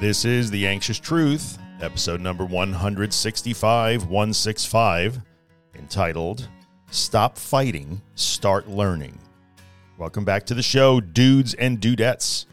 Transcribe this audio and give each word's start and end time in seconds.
This 0.00 0.24
is 0.24 0.48
The 0.48 0.64
Anxious 0.64 1.00
Truth, 1.00 1.58
episode 1.80 2.20
number 2.20 2.44
165, 2.44 4.04
165, 4.04 5.20
entitled 5.74 6.48
Stop 6.92 7.36
Fighting, 7.36 8.00
Start 8.14 8.68
Learning. 8.68 9.18
Welcome 9.98 10.24
back 10.24 10.46
to 10.46 10.54
the 10.54 10.62
show, 10.62 11.00
dudes 11.00 11.54
and 11.54 11.80
dudettes. 11.80 12.46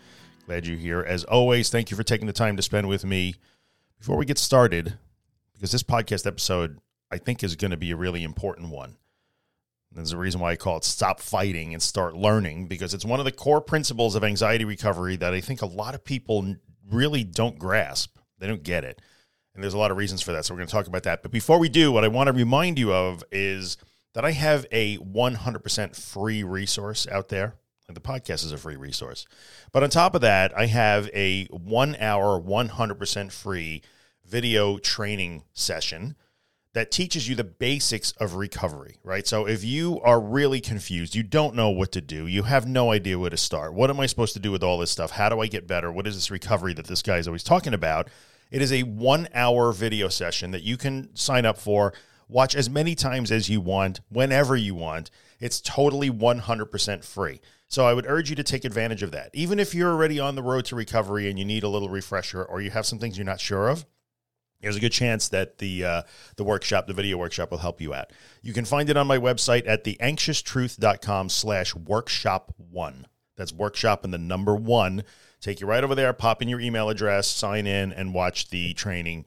Glad 0.48 0.66
you're 0.66 0.76
here. 0.76 1.02
As 1.02 1.24
always, 1.24 1.70
thank 1.70 1.92
you 1.92 1.98
for 1.98 2.02
taking 2.02 2.26
the 2.26 2.34
time 2.34 2.58
to 2.58 2.64
spend 2.64 2.88
with 2.88 3.06
me. 3.06 3.36
Before 4.00 4.18
we 4.18 4.26
get 4.26 4.40
started, 4.40 4.98
because 5.54 5.72
this 5.72 5.84
podcast 5.84 6.26
episode, 6.26 6.80
I 7.12 7.20
think, 7.20 7.44
is 7.44 7.56
going 7.56 7.70
to 7.70 7.78
be 7.78 7.92
a 7.92 7.96
really 7.96 8.24
important 8.24 8.70
one. 8.70 8.98
There's 9.92 10.14
a 10.14 10.18
reason 10.18 10.42
why 10.42 10.54
I 10.54 10.56
call 10.56 10.78
it 10.78 10.84
Stop 10.84 11.22
Fighting 11.22 11.74
and 11.74 11.82
Start 11.82 12.16
Learning, 12.16 12.68
because 12.68 12.96
it's 12.96 13.06
one 13.06 13.20
of 13.20 13.26
the 13.26 13.32
core 13.32 13.62
principles 13.62 14.16
of 14.16 14.24
anxiety 14.24 14.66
recovery 14.66 15.16
that 15.18 15.36
I 15.36 15.42
think 15.42 15.62
a 15.62 15.68
lot 15.68 15.94
of 15.94 16.04
people 16.04 16.56
really 16.90 17.24
don't 17.24 17.60
grasp. 17.60 18.18
They 18.40 18.48
don't 18.48 18.64
get 18.64 18.84
it. 18.84 19.02
And 19.54 19.64
there's 19.64 19.74
a 19.74 19.78
lot 19.78 19.92
of 19.92 19.98
reasons 19.98 20.22
for 20.22 20.34
that. 20.34 20.46
So 20.46 20.54
we're 20.54 20.60
going 20.60 20.68
to 20.68 20.74
talk 20.74 20.88
about 20.88 21.04
that. 21.04 21.22
But 21.22 21.32
before 21.32 21.60
we 21.60 21.70
do, 21.70 21.92
what 21.92 22.04
I 22.04 22.10
want 22.10 22.28
to 22.28 22.34
remind 22.34 22.78
you 22.78 22.94
of 22.94 23.24
is 23.32 23.78
that 24.14 24.26
I 24.26 24.32
have 24.32 24.66
a 24.72 24.98
100% 24.98 25.96
free 25.96 26.44
resource 26.44 27.08
out 27.08 27.30
there. 27.30 27.56
The 27.88 28.02
podcast 28.02 28.44
is 28.44 28.52
a 28.52 28.58
free 28.58 28.76
resource. 28.76 29.28
But 29.72 29.84
on 29.84 29.90
top 29.90 30.16
of 30.16 30.22
that, 30.22 30.58
I 30.58 30.66
have 30.66 31.10
a 31.14 31.46
one 31.46 31.96
hour, 32.00 32.42
100% 32.42 33.32
free 33.32 33.84
video 34.26 34.80
training 34.80 35.44
session 35.54 36.16
that 36.76 36.92
teaches 36.92 37.30
you 37.30 37.36
the 37.36 37.44
basics 37.46 38.12
of 38.20 38.36
recovery, 38.36 38.98
right? 39.02 39.26
So 39.26 39.48
if 39.48 39.64
you 39.64 40.02
are 40.02 40.20
really 40.20 40.60
confused, 40.60 41.16
you 41.16 41.24
don't 41.24 41.56
know 41.56 41.70
what 41.70 41.94
to 41.94 42.02
do, 42.02 42.28
you 42.28 42.44
have 42.44 42.68
no 42.68 42.92
idea 42.92 43.18
where 43.18 43.30
to 43.30 43.38
start. 43.38 43.74
What 43.74 43.90
am 43.90 44.02
I 44.02 44.08
supposed 44.08 44.34
to 44.34 44.42
do 44.42 44.52
with 44.52 44.62
all 44.62 44.78
this 44.78 44.92
stuff? 44.92 45.12
How 45.12 45.30
do 45.30 45.40
I 45.40 45.48
get 45.48 45.68
better? 45.68 45.90
What 45.90 46.06
is 46.06 46.16
this 46.16 46.30
recovery 46.30 46.74
that 46.74 46.88
this 46.88 47.02
guy 47.02 47.16
is 47.16 47.30
always 47.30 47.44
talking 47.44 47.74
about? 47.74 48.10
It 48.52 48.62
is 48.62 48.74
a 48.74 48.84
one 48.84 49.30
hour 49.34 49.72
video 49.72 50.10
session 50.10 50.52
that 50.52 50.64
you 50.64 50.76
can 50.76 51.16
sign 51.16 51.46
up 51.46 51.58
for, 51.58 51.94
watch 52.28 52.54
as 52.54 52.70
many 52.70 52.94
times 52.94 53.32
as 53.32 53.48
you 53.48 53.62
want, 53.62 54.02
whenever 54.10 54.58
you 54.58 54.76
want. 54.76 55.10
It's 55.40 55.62
totally 55.62 56.10
100% 56.10 57.06
free. 57.06 57.40
So 57.70 57.86
I 57.86 57.94
would 57.94 58.06
urge 58.06 58.30
you 58.30 58.36
to 58.36 58.44
take 58.44 58.66
advantage 58.66 59.02
of 59.02 59.12
that. 59.12 59.30
Even 59.32 59.60
if 59.60 59.74
you're 59.74 59.92
already 59.92 60.20
on 60.20 60.36
the 60.36 60.44
road 60.44 60.66
to 60.66 60.76
recovery 60.76 61.30
and 61.30 61.40
you 61.40 61.46
need 61.46 61.64
a 61.64 61.70
little 61.70 61.90
refresher 61.90 62.44
or 62.44 62.60
you 62.60 62.72
have 62.72 62.86
some 62.86 63.00
things 63.00 63.18
you're 63.18 63.24
not 63.24 63.40
sure 63.40 63.70
of, 63.70 63.86
there's 64.66 64.76
a 64.76 64.82
good 64.82 64.92
chance 64.92 65.30
that 65.30 65.60
the 65.60 65.86
uh, 65.86 66.02
the 66.36 66.44
workshop, 66.44 66.88
the 66.88 66.94
video 66.94 67.18
workshop, 67.18 67.52
will 67.52 67.60
help 67.60 67.80
you 67.80 67.94
out. 67.94 68.12
You 68.42 68.52
can 68.52 68.66
find 68.66 68.90
it 68.90 68.98
on 68.98 69.08
my 69.08 69.18
website 69.18 69.68
at 69.68 69.84
theanxioustruth.com 69.84 71.30
slash 71.30 71.76
workshop 71.76 72.54
one. 72.58 73.08
That's 73.36 73.54
workshop 73.54 74.04
and 74.04 74.14
the 74.14 74.18
number 74.18 74.56
one. 74.56 75.04
Take 75.40 75.62
you 75.62 75.68
right 75.68 75.84
over 75.84 75.94
there, 75.94 76.12
pop 76.14 76.42
in 76.42 76.48
your 76.48 76.60
email 76.60 76.90
address, 76.90 77.28
sign 77.28 77.68
in, 77.68 77.94
and 77.94 78.14
watch 78.14 78.50
the 78.50 78.74
training 78.74 79.26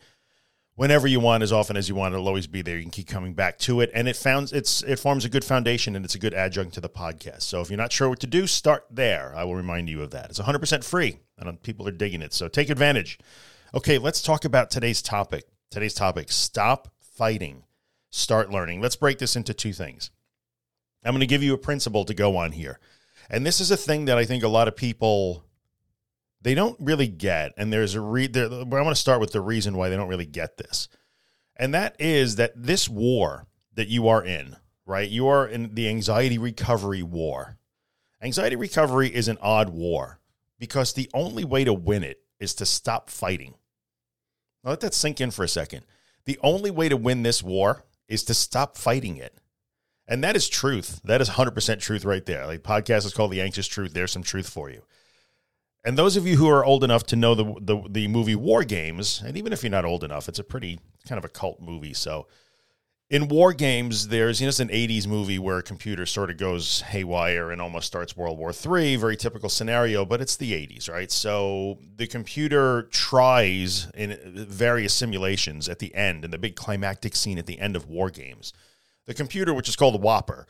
whenever 0.74 1.06
you 1.06 1.20
want, 1.20 1.42
as 1.42 1.52
often 1.52 1.76
as 1.76 1.88
you 1.88 1.94
want. 1.94 2.14
It'll 2.14 2.28
always 2.28 2.46
be 2.46 2.62
there. 2.62 2.76
You 2.76 2.82
can 2.82 2.90
keep 2.90 3.06
coming 3.06 3.34
back 3.34 3.58
to 3.60 3.80
it. 3.80 3.90
And 3.94 4.08
it 4.08 4.16
founds 4.16 4.52
it's 4.52 4.82
it 4.82 4.98
forms 4.98 5.24
a 5.24 5.28
good 5.28 5.44
foundation 5.44 5.94
and 5.94 6.04
it's 6.04 6.14
a 6.14 6.18
good 6.18 6.34
adjunct 6.34 6.74
to 6.74 6.80
the 6.80 6.88
podcast. 6.88 7.42
So 7.42 7.60
if 7.60 7.70
you're 7.70 7.76
not 7.76 7.92
sure 7.92 8.08
what 8.08 8.20
to 8.20 8.26
do, 8.26 8.46
start 8.46 8.86
there. 8.90 9.32
I 9.36 9.44
will 9.44 9.54
remind 9.54 9.88
you 9.88 10.02
of 10.02 10.10
that. 10.10 10.30
It's 10.30 10.40
100% 10.40 10.84
free 10.84 11.18
and 11.38 11.62
people 11.62 11.86
are 11.86 11.92
digging 11.92 12.22
it. 12.22 12.32
So 12.32 12.48
take 12.48 12.70
advantage. 12.70 13.18
Okay, 13.74 13.98
let's 13.98 14.22
talk 14.22 14.46
about 14.46 14.70
today's 14.70 15.02
topic. 15.02 15.44
Today's 15.70 15.92
topic 15.92 16.32
stop 16.32 16.88
fighting, 17.00 17.64
start 18.08 18.50
learning. 18.50 18.80
Let's 18.80 18.96
break 18.96 19.18
this 19.18 19.36
into 19.36 19.52
two 19.52 19.74
things. 19.74 20.10
I'm 21.04 21.12
going 21.12 21.20
to 21.20 21.26
give 21.26 21.42
you 21.42 21.52
a 21.52 21.58
principle 21.58 22.06
to 22.06 22.14
go 22.14 22.38
on 22.38 22.52
here. 22.52 22.80
And 23.28 23.44
this 23.44 23.60
is 23.60 23.70
a 23.70 23.76
thing 23.76 24.06
that 24.06 24.16
I 24.16 24.24
think 24.24 24.42
a 24.42 24.48
lot 24.48 24.68
of 24.68 24.76
people 24.76 25.44
they 26.40 26.54
don't 26.54 26.78
really 26.80 27.08
get 27.08 27.52
and 27.58 27.70
there's 27.70 27.94
a 27.94 28.00
re 28.00 28.26
there, 28.26 28.46
I 28.50 28.64
want 28.64 28.88
to 28.88 28.94
start 28.94 29.20
with 29.20 29.32
the 29.32 29.40
reason 29.42 29.76
why 29.76 29.90
they 29.90 29.96
don't 29.96 30.08
really 30.08 30.24
get 30.24 30.56
this. 30.56 30.88
And 31.54 31.74
that 31.74 31.94
is 31.98 32.36
that 32.36 32.52
this 32.56 32.88
war 32.88 33.48
that 33.74 33.88
you 33.88 34.08
are 34.08 34.24
in, 34.24 34.56
right? 34.86 35.08
You 35.08 35.28
are 35.28 35.46
in 35.46 35.74
the 35.74 35.90
anxiety 35.90 36.38
recovery 36.38 37.02
war. 37.02 37.58
Anxiety 38.22 38.56
recovery 38.56 39.14
is 39.14 39.28
an 39.28 39.36
odd 39.42 39.68
war 39.68 40.20
because 40.58 40.94
the 40.94 41.10
only 41.12 41.44
way 41.44 41.64
to 41.64 41.74
win 41.74 42.02
it 42.02 42.22
is 42.40 42.54
to 42.54 42.66
stop 42.66 43.10
fighting. 43.10 43.54
Now 44.64 44.70
let 44.70 44.80
that 44.80 44.94
sink 44.94 45.20
in 45.20 45.30
for 45.30 45.44
a 45.44 45.48
second. 45.48 45.84
The 46.24 46.38
only 46.42 46.70
way 46.70 46.88
to 46.88 46.96
win 46.96 47.22
this 47.22 47.42
war 47.42 47.84
is 48.08 48.22
to 48.24 48.34
stop 48.34 48.76
fighting 48.76 49.16
it. 49.16 49.38
And 50.06 50.24
that 50.24 50.36
is 50.36 50.48
truth. 50.48 51.00
That 51.04 51.20
is 51.20 51.30
100% 51.30 51.80
truth 51.80 52.04
right 52.04 52.24
there. 52.24 52.46
Like 52.46 52.62
podcast 52.62 53.04
is 53.04 53.12
called 53.12 53.30
The 53.30 53.42
Anxious 53.42 53.66
Truth. 53.66 53.92
There's 53.92 54.12
some 54.12 54.22
truth 54.22 54.48
for 54.48 54.70
you. 54.70 54.82
And 55.84 55.96
those 55.96 56.16
of 56.16 56.26
you 56.26 56.36
who 56.36 56.48
are 56.48 56.64
old 56.64 56.82
enough 56.82 57.04
to 57.04 57.16
know 57.16 57.34
the, 57.34 57.44
the, 57.60 57.82
the 57.88 58.08
movie 58.08 58.34
War 58.34 58.64
Games, 58.64 59.22
and 59.24 59.36
even 59.36 59.52
if 59.52 59.62
you're 59.62 59.70
not 59.70 59.84
old 59.84 60.02
enough, 60.02 60.28
it's 60.28 60.38
a 60.38 60.44
pretty 60.44 60.80
kind 61.06 61.18
of 61.18 61.24
a 61.24 61.28
cult 61.28 61.60
movie. 61.60 61.94
So 61.94 62.26
in 63.10 63.28
war 63.28 63.54
games, 63.54 64.08
there's 64.08 64.40
you 64.40 64.46
know 64.46 64.50
it's 64.50 64.60
an 64.60 64.68
'80s 64.68 65.06
movie 65.06 65.38
where 65.38 65.58
a 65.58 65.62
computer 65.62 66.04
sort 66.04 66.30
of 66.30 66.36
goes 66.36 66.82
haywire 66.82 67.50
and 67.50 67.60
almost 67.60 67.86
starts 67.86 68.16
World 68.16 68.38
War 68.38 68.52
III. 68.52 68.96
Very 68.96 69.16
typical 69.16 69.48
scenario, 69.48 70.04
but 70.04 70.20
it's 70.20 70.36
the 70.36 70.52
'80s, 70.52 70.90
right? 70.90 71.10
So 71.10 71.78
the 71.96 72.06
computer 72.06 72.82
tries 72.90 73.90
in 73.94 74.18
various 74.48 74.92
simulations 74.92 75.68
at 75.68 75.78
the 75.78 75.94
end, 75.94 76.24
in 76.24 76.30
the 76.30 76.38
big 76.38 76.54
climactic 76.54 77.16
scene 77.16 77.38
at 77.38 77.46
the 77.46 77.58
end 77.58 77.76
of 77.76 77.88
war 77.88 78.10
games. 78.10 78.52
The 79.06 79.14
computer, 79.14 79.54
which 79.54 79.70
is 79.70 79.76
called 79.76 79.94
the 79.94 80.06
WOPR, 80.06 80.44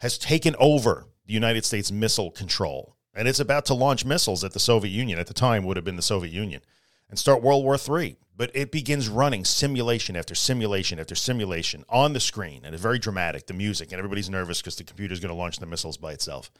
has 0.00 0.18
taken 0.18 0.56
over 0.58 1.06
the 1.26 1.34
United 1.34 1.64
States 1.64 1.92
missile 1.92 2.32
control, 2.32 2.96
and 3.14 3.28
it's 3.28 3.38
about 3.38 3.64
to 3.66 3.74
launch 3.74 4.04
missiles 4.04 4.42
at 4.42 4.52
the 4.52 4.58
Soviet 4.58 4.90
Union. 4.90 5.20
At 5.20 5.28
the 5.28 5.34
time, 5.34 5.64
would 5.64 5.76
have 5.76 5.84
been 5.84 5.94
the 5.94 6.02
Soviet 6.02 6.32
Union, 6.32 6.62
and 7.10 7.18
start 7.18 7.42
World 7.42 7.64
War 7.64 7.76
III 7.76 8.16
but 8.40 8.50
it 8.54 8.72
begins 8.72 9.06
running 9.06 9.44
simulation 9.44 10.16
after 10.16 10.34
simulation 10.34 10.98
after 10.98 11.14
simulation 11.14 11.84
on 11.90 12.14
the 12.14 12.20
screen 12.20 12.62
and 12.64 12.72
it's 12.72 12.82
very 12.82 12.98
dramatic 12.98 13.46
the 13.46 13.52
music 13.52 13.92
and 13.92 13.98
everybody's 13.98 14.30
nervous 14.30 14.62
because 14.62 14.76
the 14.76 14.82
computer's 14.82 15.20
going 15.20 15.28
to 15.28 15.34
launch 15.34 15.58
the 15.58 15.66
missiles 15.66 15.98
by 15.98 16.12
itself. 16.14 16.50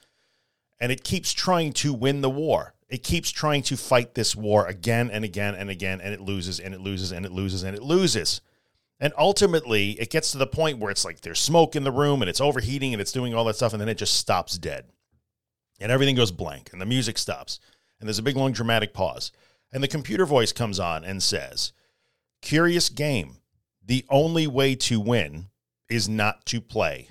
And 0.78 0.92
it 0.92 1.02
keeps 1.04 1.32
trying 1.32 1.72
to 1.72 1.94
win 1.94 2.20
the 2.20 2.28
war. 2.28 2.74
It 2.90 3.02
keeps 3.02 3.30
trying 3.30 3.62
to 3.62 3.78
fight 3.78 4.14
this 4.14 4.36
war 4.36 4.66
again 4.66 5.10
and 5.10 5.24
again 5.24 5.54
and 5.54 5.70
again 5.70 6.02
and 6.02 6.12
it 6.12 6.20
loses 6.20 6.60
and 6.60 6.74
it 6.74 6.82
loses 6.82 7.12
and 7.12 7.24
it 7.24 7.32
loses 7.32 7.62
and 7.62 7.74
it 7.74 7.82
loses. 7.82 8.42
And 9.00 9.14
ultimately 9.16 9.92
it 9.92 10.10
gets 10.10 10.32
to 10.32 10.38
the 10.38 10.46
point 10.46 10.80
where 10.80 10.90
it's 10.90 11.06
like 11.06 11.22
there's 11.22 11.40
smoke 11.40 11.76
in 11.76 11.84
the 11.84 11.90
room 11.90 12.20
and 12.20 12.28
it's 12.28 12.42
overheating 12.42 12.92
and 12.92 13.00
it's 13.00 13.12
doing 13.12 13.32
all 13.32 13.46
that 13.46 13.56
stuff 13.56 13.72
and 13.72 13.80
then 13.80 13.88
it 13.88 13.96
just 13.96 14.18
stops 14.18 14.58
dead. 14.58 14.84
And 15.80 15.90
everything 15.90 16.14
goes 16.14 16.30
blank 16.30 16.68
and 16.72 16.80
the 16.80 16.84
music 16.84 17.16
stops. 17.16 17.58
And 17.98 18.06
there's 18.06 18.18
a 18.18 18.22
big 18.22 18.36
long 18.36 18.52
dramatic 18.52 18.92
pause 18.92 19.32
and 19.72 19.82
the 19.82 19.88
computer 19.88 20.26
voice 20.26 20.53
comes 20.53 20.81
on 20.81 21.04
and 21.04 21.22
says, 21.22 21.72
Curious 22.42 22.88
game. 22.88 23.36
The 23.84 24.04
only 24.08 24.47
way 24.47 24.75
to 24.76 25.00
win 25.00 25.48
is 25.88 26.08
not 26.08 26.47
to 26.47 26.60
play. 26.60 27.08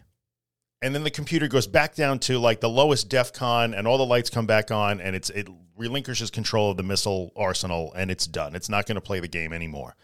And 0.81 0.95
then 0.95 1.03
the 1.03 1.11
computer 1.11 1.47
goes 1.47 1.67
back 1.67 1.93
down 1.93 2.19
to 2.19 2.39
like 2.39 2.61
the 2.61 2.69
lowest 2.69 3.09
DEF 3.09 3.33
CON 3.33 3.73
and 3.73 3.85
all 3.85 3.97
the 3.97 4.05
lights 4.05 4.29
come 4.29 4.45
back 4.45 4.71
on 4.71 5.01
and 5.01 5.15
it's 5.15 5.29
it 5.29 5.47
relinquishes 5.77 6.29
control 6.31 6.71
of 6.71 6.77
the 6.77 6.83
missile 6.83 7.31
arsenal 7.35 7.93
and 7.95 8.09
it's 8.09 8.25
done. 8.25 8.55
It's 8.55 8.69
not 8.69 8.85
going 8.85 8.95
to 8.95 9.01
play 9.01 9.19
the 9.19 9.27
game 9.27 9.51
anymore. 9.51 9.95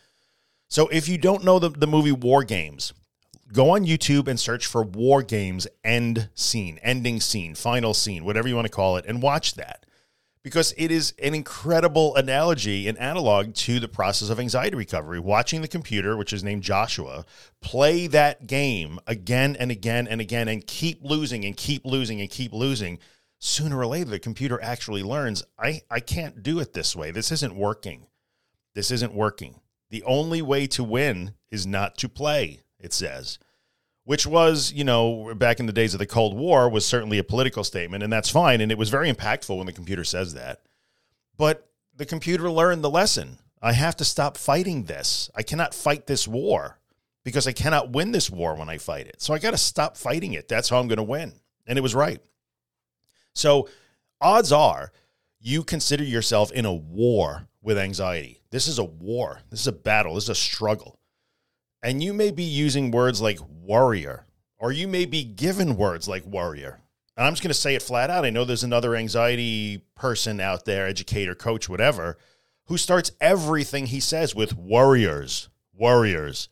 So 0.67 0.87
if 0.89 1.07
you 1.07 1.17
don't 1.17 1.45
know 1.45 1.59
the, 1.59 1.69
the 1.69 1.87
movie 1.87 2.11
War 2.11 2.43
Games, 2.43 2.93
go 3.53 3.69
on 3.69 3.85
YouTube 3.85 4.27
and 4.27 4.39
search 4.39 4.65
for 4.65 4.83
War 4.83 5.21
Games 5.21 5.67
end 5.83 6.29
scene, 6.33 6.79
ending 6.81 7.21
scene, 7.21 7.55
final 7.55 7.93
scene, 7.93 8.25
whatever 8.25 8.47
you 8.47 8.55
want 8.55 8.67
to 8.67 8.71
call 8.71 8.97
it, 8.97 9.05
and 9.07 9.21
watch 9.21 9.53
that 9.55 9.84
because 10.45 10.75
it 10.77 10.91
is 10.91 11.11
an 11.23 11.33
incredible 11.33 12.15
analogy 12.15 12.87
and 12.87 12.99
analog 12.99 13.55
to 13.55 13.79
the 13.79 13.87
process 13.87 14.29
of 14.29 14.39
anxiety 14.39 14.75
recovery. 14.75 15.19
Watching 15.19 15.63
the 15.63 15.67
computer, 15.67 16.15
which 16.15 16.31
is 16.31 16.43
named 16.43 16.61
Joshua, 16.61 17.25
play 17.61 18.05
that 18.05 18.45
game 18.45 18.99
again 19.07 19.55
and 19.59 19.71
again 19.71 20.07
and 20.07 20.21
again 20.21 20.47
and 20.47 20.67
keep 20.67 20.99
losing 21.03 21.43
and 21.45 21.57
keep 21.57 21.83
losing 21.83 22.21
and 22.21 22.29
keep 22.29 22.53
losing. 22.53 22.99
Sooner 23.39 23.79
or 23.79 23.87
later, 23.87 24.11
the 24.11 24.19
computer 24.19 24.61
actually 24.61 25.01
learns 25.01 25.43
I, 25.57 25.81
I 25.89 25.99
can't 25.99 26.43
do 26.43 26.59
it 26.59 26.73
this 26.73 26.95
way. 26.95 27.09
This 27.09 27.31
isn't 27.31 27.55
working. 27.55 28.05
This 28.75 28.91
isn't 28.91 29.15
working. 29.15 29.61
The 29.89 30.03
only 30.03 30.43
way 30.43 30.67
to 30.67 30.83
win 30.83 31.33
is 31.49 31.65
not 31.65 31.97
to 31.97 32.07
play, 32.07 32.59
it 32.79 32.93
says 32.93 33.39
which 34.05 34.25
was, 34.25 34.71
you 34.71 34.83
know, 34.83 35.33
back 35.35 35.59
in 35.59 35.65
the 35.65 35.73
days 35.73 35.93
of 35.93 35.99
the 35.99 36.05
Cold 36.05 36.35
War, 36.35 36.69
was 36.69 36.85
certainly 36.85 37.17
a 37.17 37.23
political 37.23 37.63
statement, 37.63 38.03
and 38.03 38.13
that's 38.13 38.29
fine. 38.29 38.61
And 38.61 38.71
it 38.71 38.77
was 38.77 38.89
very 38.89 39.11
impactful 39.11 39.55
when 39.55 39.65
the 39.65 39.73
computer 39.73 40.03
says 40.03 40.35
that. 40.35 40.61
But 41.37 41.67
the 41.95 42.05
computer 42.05 42.49
learned 42.49 42.83
the 42.83 42.89
lesson. 42.89 43.39
I 43.61 43.73
have 43.73 43.95
to 43.97 44.05
stop 44.05 44.37
fighting 44.37 44.83
this. 44.83 45.29
I 45.35 45.41
cannot 45.41 45.73
fight 45.73 46.05
this 46.05 46.27
war 46.27 46.79
because 47.23 47.47
I 47.47 47.51
cannot 47.51 47.91
win 47.91 48.11
this 48.11 48.29
war 48.29 48.55
when 48.55 48.69
I 48.69 48.77
fight 48.77 49.07
it. 49.07 49.21
So 49.21 49.33
I 49.33 49.39
got 49.39 49.51
to 49.51 49.57
stop 49.57 49.97
fighting 49.97 50.33
it. 50.33 50.47
That's 50.47 50.69
how 50.69 50.79
I'm 50.79 50.87
going 50.87 50.97
to 50.97 51.03
win. 51.03 51.33
And 51.65 51.77
it 51.77 51.81
was 51.81 51.95
right. 51.95 52.21
So 53.33 53.67
odds 54.21 54.51
are 54.51 54.91
you 55.39 55.63
consider 55.63 56.03
yourself 56.03 56.51
in 56.51 56.65
a 56.65 56.73
war 56.73 57.47
with 57.61 57.77
anxiety. 57.77 58.41
This 58.51 58.67
is 58.67 58.77
a 58.77 58.83
war. 58.83 59.41
This 59.49 59.61
is 59.61 59.67
a 59.67 59.71
battle. 59.71 60.15
This 60.15 60.25
is 60.25 60.29
a 60.29 60.35
struggle. 60.35 60.99
And 61.85 62.01
you 62.01 62.15
may 62.15 62.31
be 62.31 62.41
using 62.41 62.89
words 62.89 63.21
like 63.21 63.37
warrior, 63.61 64.25
or 64.57 64.71
you 64.71 64.87
may 64.87 65.05
be 65.05 65.23
given 65.23 65.77
words 65.77 66.07
like 66.07 66.25
warrior. 66.25 66.79
And 67.15 67.27
I'm 67.27 67.33
just 67.33 67.43
going 67.43 67.51
to 67.51 67.53
say 67.53 67.75
it 67.75 67.83
flat 67.83 68.09
out. 68.09 68.25
I 68.25 68.31
know 68.31 68.43
there's 68.43 68.63
another 68.63 68.95
anxiety 68.95 69.83
person 69.93 70.39
out 70.39 70.65
there, 70.65 70.87
educator, 70.87 71.35
coach, 71.35 71.69
whatever, 71.69 72.17
who 72.65 72.77
starts 72.79 73.11
everything 73.21 73.85
he 73.85 73.99
says 73.99 74.33
with 74.33 74.57
warriors, 74.57 75.47
warriors. 75.75 76.49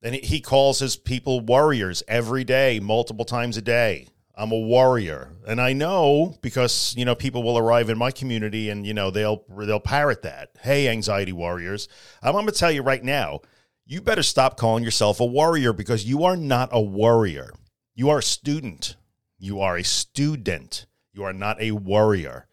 And 0.00 0.14
he 0.14 0.40
calls 0.40 0.78
his 0.78 0.94
people 0.94 1.40
warriors 1.40 2.04
every 2.06 2.44
day, 2.44 2.78
multiple 2.78 3.24
times 3.24 3.56
a 3.56 3.62
day. 3.62 4.06
I'm 4.36 4.52
a 4.52 4.60
warrior. 4.60 5.32
And 5.44 5.60
I 5.60 5.72
know 5.72 6.36
because, 6.40 6.94
you 6.96 7.04
know, 7.04 7.16
people 7.16 7.42
will 7.42 7.58
arrive 7.58 7.90
in 7.90 7.98
my 7.98 8.12
community 8.12 8.70
and, 8.70 8.86
you 8.86 8.94
know, 8.94 9.10
they'll 9.10 9.42
they'll 9.48 9.80
parrot 9.80 10.22
that. 10.22 10.50
Hey, 10.60 10.88
anxiety 10.88 11.32
warriors. 11.32 11.88
I'm, 12.22 12.36
I'm 12.36 12.42
going 12.42 12.46
to 12.46 12.52
tell 12.52 12.70
you 12.70 12.82
right 12.82 13.02
now, 13.02 13.40
you 13.86 14.00
better 14.00 14.22
stop 14.22 14.56
calling 14.56 14.82
yourself 14.82 15.20
a 15.20 15.24
warrior 15.24 15.72
because 15.72 16.04
you 16.04 16.24
are 16.24 16.36
not 16.36 16.68
a 16.72 16.80
warrior. 16.80 17.52
You 17.94 18.10
are 18.10 18.18
a 18.18 18.22
student. 18.22 18.96
You 19.38 19.60
are 19.60 19.76
a 19.76 19.84
student. 19.84 20.86
You 21.12 21.22
are 21.22 21.32
not 21.32 21.60
a 21.60 21.70
warrior. 21.70 22.48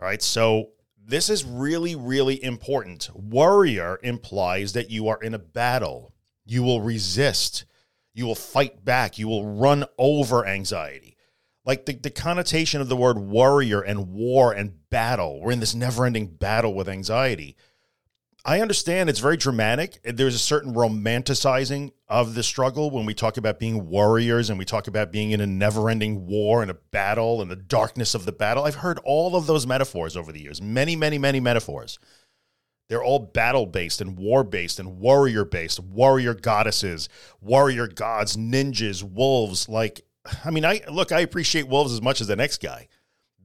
All 0.00 0.08
right. 0.08 0.22
So 0.22 0.70
this 0.98 1.28
is 1.28 1.44
really, 1.44 1.94
really 1.94 2.42
important. 2.42 3.10
Warrior 3.14 4.00
implies 4.02 4.72
that 4.72 4.90
you 4.90 5.08
are 5.08 5.22
in 5.22 5.34
a 5.34 5.38
battle. 5.38 6.14
You 6.46 6.62
will 6.62 6.80
resist. 6.80 7.66
You 8.14 8.24
will 8.24 8.34
fight 8.34 8.82
back. 8.82 9.18
You 9.18 9.28
will 9.28 9.46
run 9.46 9.84
over 9.98 10.46
anxiety. 10.46 11.16
Like 11.66 11.84
the, 11.84 11.92
the 11.92 12.10
connotation 12.10 12.80
of 12.80 12.88
the 12.88 12.96
word 12.96 13.18
warrior 13.18 13.82
and 13.82 14.08
war 14.08 14.52
and 14.52 14.88
battle. 14.88 15.40
We're 15.42 15.52
in 15.52 15.60
this 15.60 15.74
never 15.74 16.06
ending 16.06 16.28
battle 16.28 16.72
with 16.72 16.88
anxiety. 16.88 17.56
I 18.44 18.60
understand 18.60 19.10
it's 19.10 19.18
very 19.18 19.36
dramatic. 19.36 20.00
There's 20.02 20.34
a 20.34 20.38
certain 20.38 20.72
romanticizing 20.72 21.92
of 22.08 22.34
the 22.34 22.42
struggle 22.42 22.90
when 22.90 23.04
we 23.04 23.12
talk 23.12 23.36
about 23.36 23.58
being 23.58 23.88
warriors 23.88 24.48
and 24.48 24.58
we 24.58 24.64
talk 24.64 24.86
about 24.86 25.12
being 25.12 25.32
in 25.32 25.40
a 25.40 25.46
never 25.46 25.90
ending 25.90 26.26
war 26.26 26.62
and 26.62 26.70
a 26.70 26.74
battle 26.74 27.42
and 27.42 27.50
the 27.50 27.56
darkness 27.56 28.14
of 28.14 28.24
the 28.24 28.32
battle. 28.32 28.64
I've 28.64 28.76
heard 28.76 28.98
all 29.04 29.36
of 29.36 29.46
those 29.46 29.66
metaphors 29.66 30.16
over 30.16 30.32
the 30.32 30.40
years, 30.40 30.62
many, 30.62 30.96
many, 30.96 31.18
many 31.18 31.38
metaphors. 31.38 31.98
They're 32.88 33.04
all 33.04 33.18
battle 33.18 33.66
based 33.66 34.00
and 34.00 34.18
war 34.18 34.42
based 34.42 34.80
and 34.80 34.98
warrior 34.98 35.44
based, 35.44 35.78
warrior 35.78 36.34
goddesses, 36.34 37.08
warrior 37.40 37.86
gods, 37.86 38.36
ninjas, 38.36 39.02
wolves. 39.02 39.68
Like, 39.68 40.00
I 40.44 40.50
mean, 40.50 40.64
I 40.64 40.80
look, 40.90 41.12
I 41.12 41.20
appreciate 41.20 41.68
wolves 41.68 41.92
as 41.92 42.02
much 42.02 42.20
as 42.20 42.26
the 42.26 42.36
next 42.36 42.62
guy, 42.62 42.88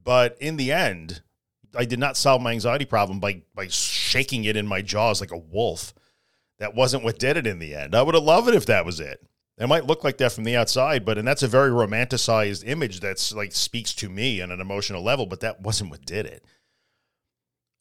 but 0.02 0.36
in 0.40 0.56
the 0.56 0.72
end, 0.72 1.22
I 1.74 1.84
did 1.84 1.98
not 1.98 2.16
solve 2.16 2.42
my 2.42 2.52
anxiety 2.52 2.84
problem 2.84 3.20
by 3.20 3.42
by 3.54 3.68
shaking 3.68 4.44
it 4.44 4.56
in 4.56 4.66
my 4.66 4.82
jaws 4.82 5.20
like 5.20 5.32
a 5.32 5.38
wolf. 5.38 5.94
That 6.58 6.74
wasn't 6.74 7.04
what 7.04 7.18
did 7.18 7.36
it 7.36 7.46
in 7.46 7.58
the 7.58 7.74
end. 7.74 7.94
I 7.94 8.02
would 8.02 8.14
have 8.14 8.24
loved 8.24 8.48
it 8.48 8.54
if 8.54 8.66
that 8.66 8.86
was 8.86 9.00
it. 9.00 9.26
It 9.58 9.68
might 9.68 9.86
look 9.86 10.04
like 10.04 10.18
that 10.18 10.32
from 10.32 10.44
the 10.44 10.56
outside, 10.56 11.04
but 11.04 11.16
and 11.16 11.26
that's 11.26 11.42
a 11.42 11.48
very 11.48 11.70
romanticized 11.70 12.66
image 12.66 13.00
that's 13.00 13.32
like 13.32 13.52
speaks 13.52 13.94
to 13.94 14.08
me 14.08 14.42
on 14.42 14.50
an 14.50 14.60
emotional 14.60 15.02
level, 15.02 15.26
but 15.26 15.40
that 15.40 15.62
wasn't 15.62 15.90
what 15.90 16.04
did 16.04 16.26
it. 16.26 16.44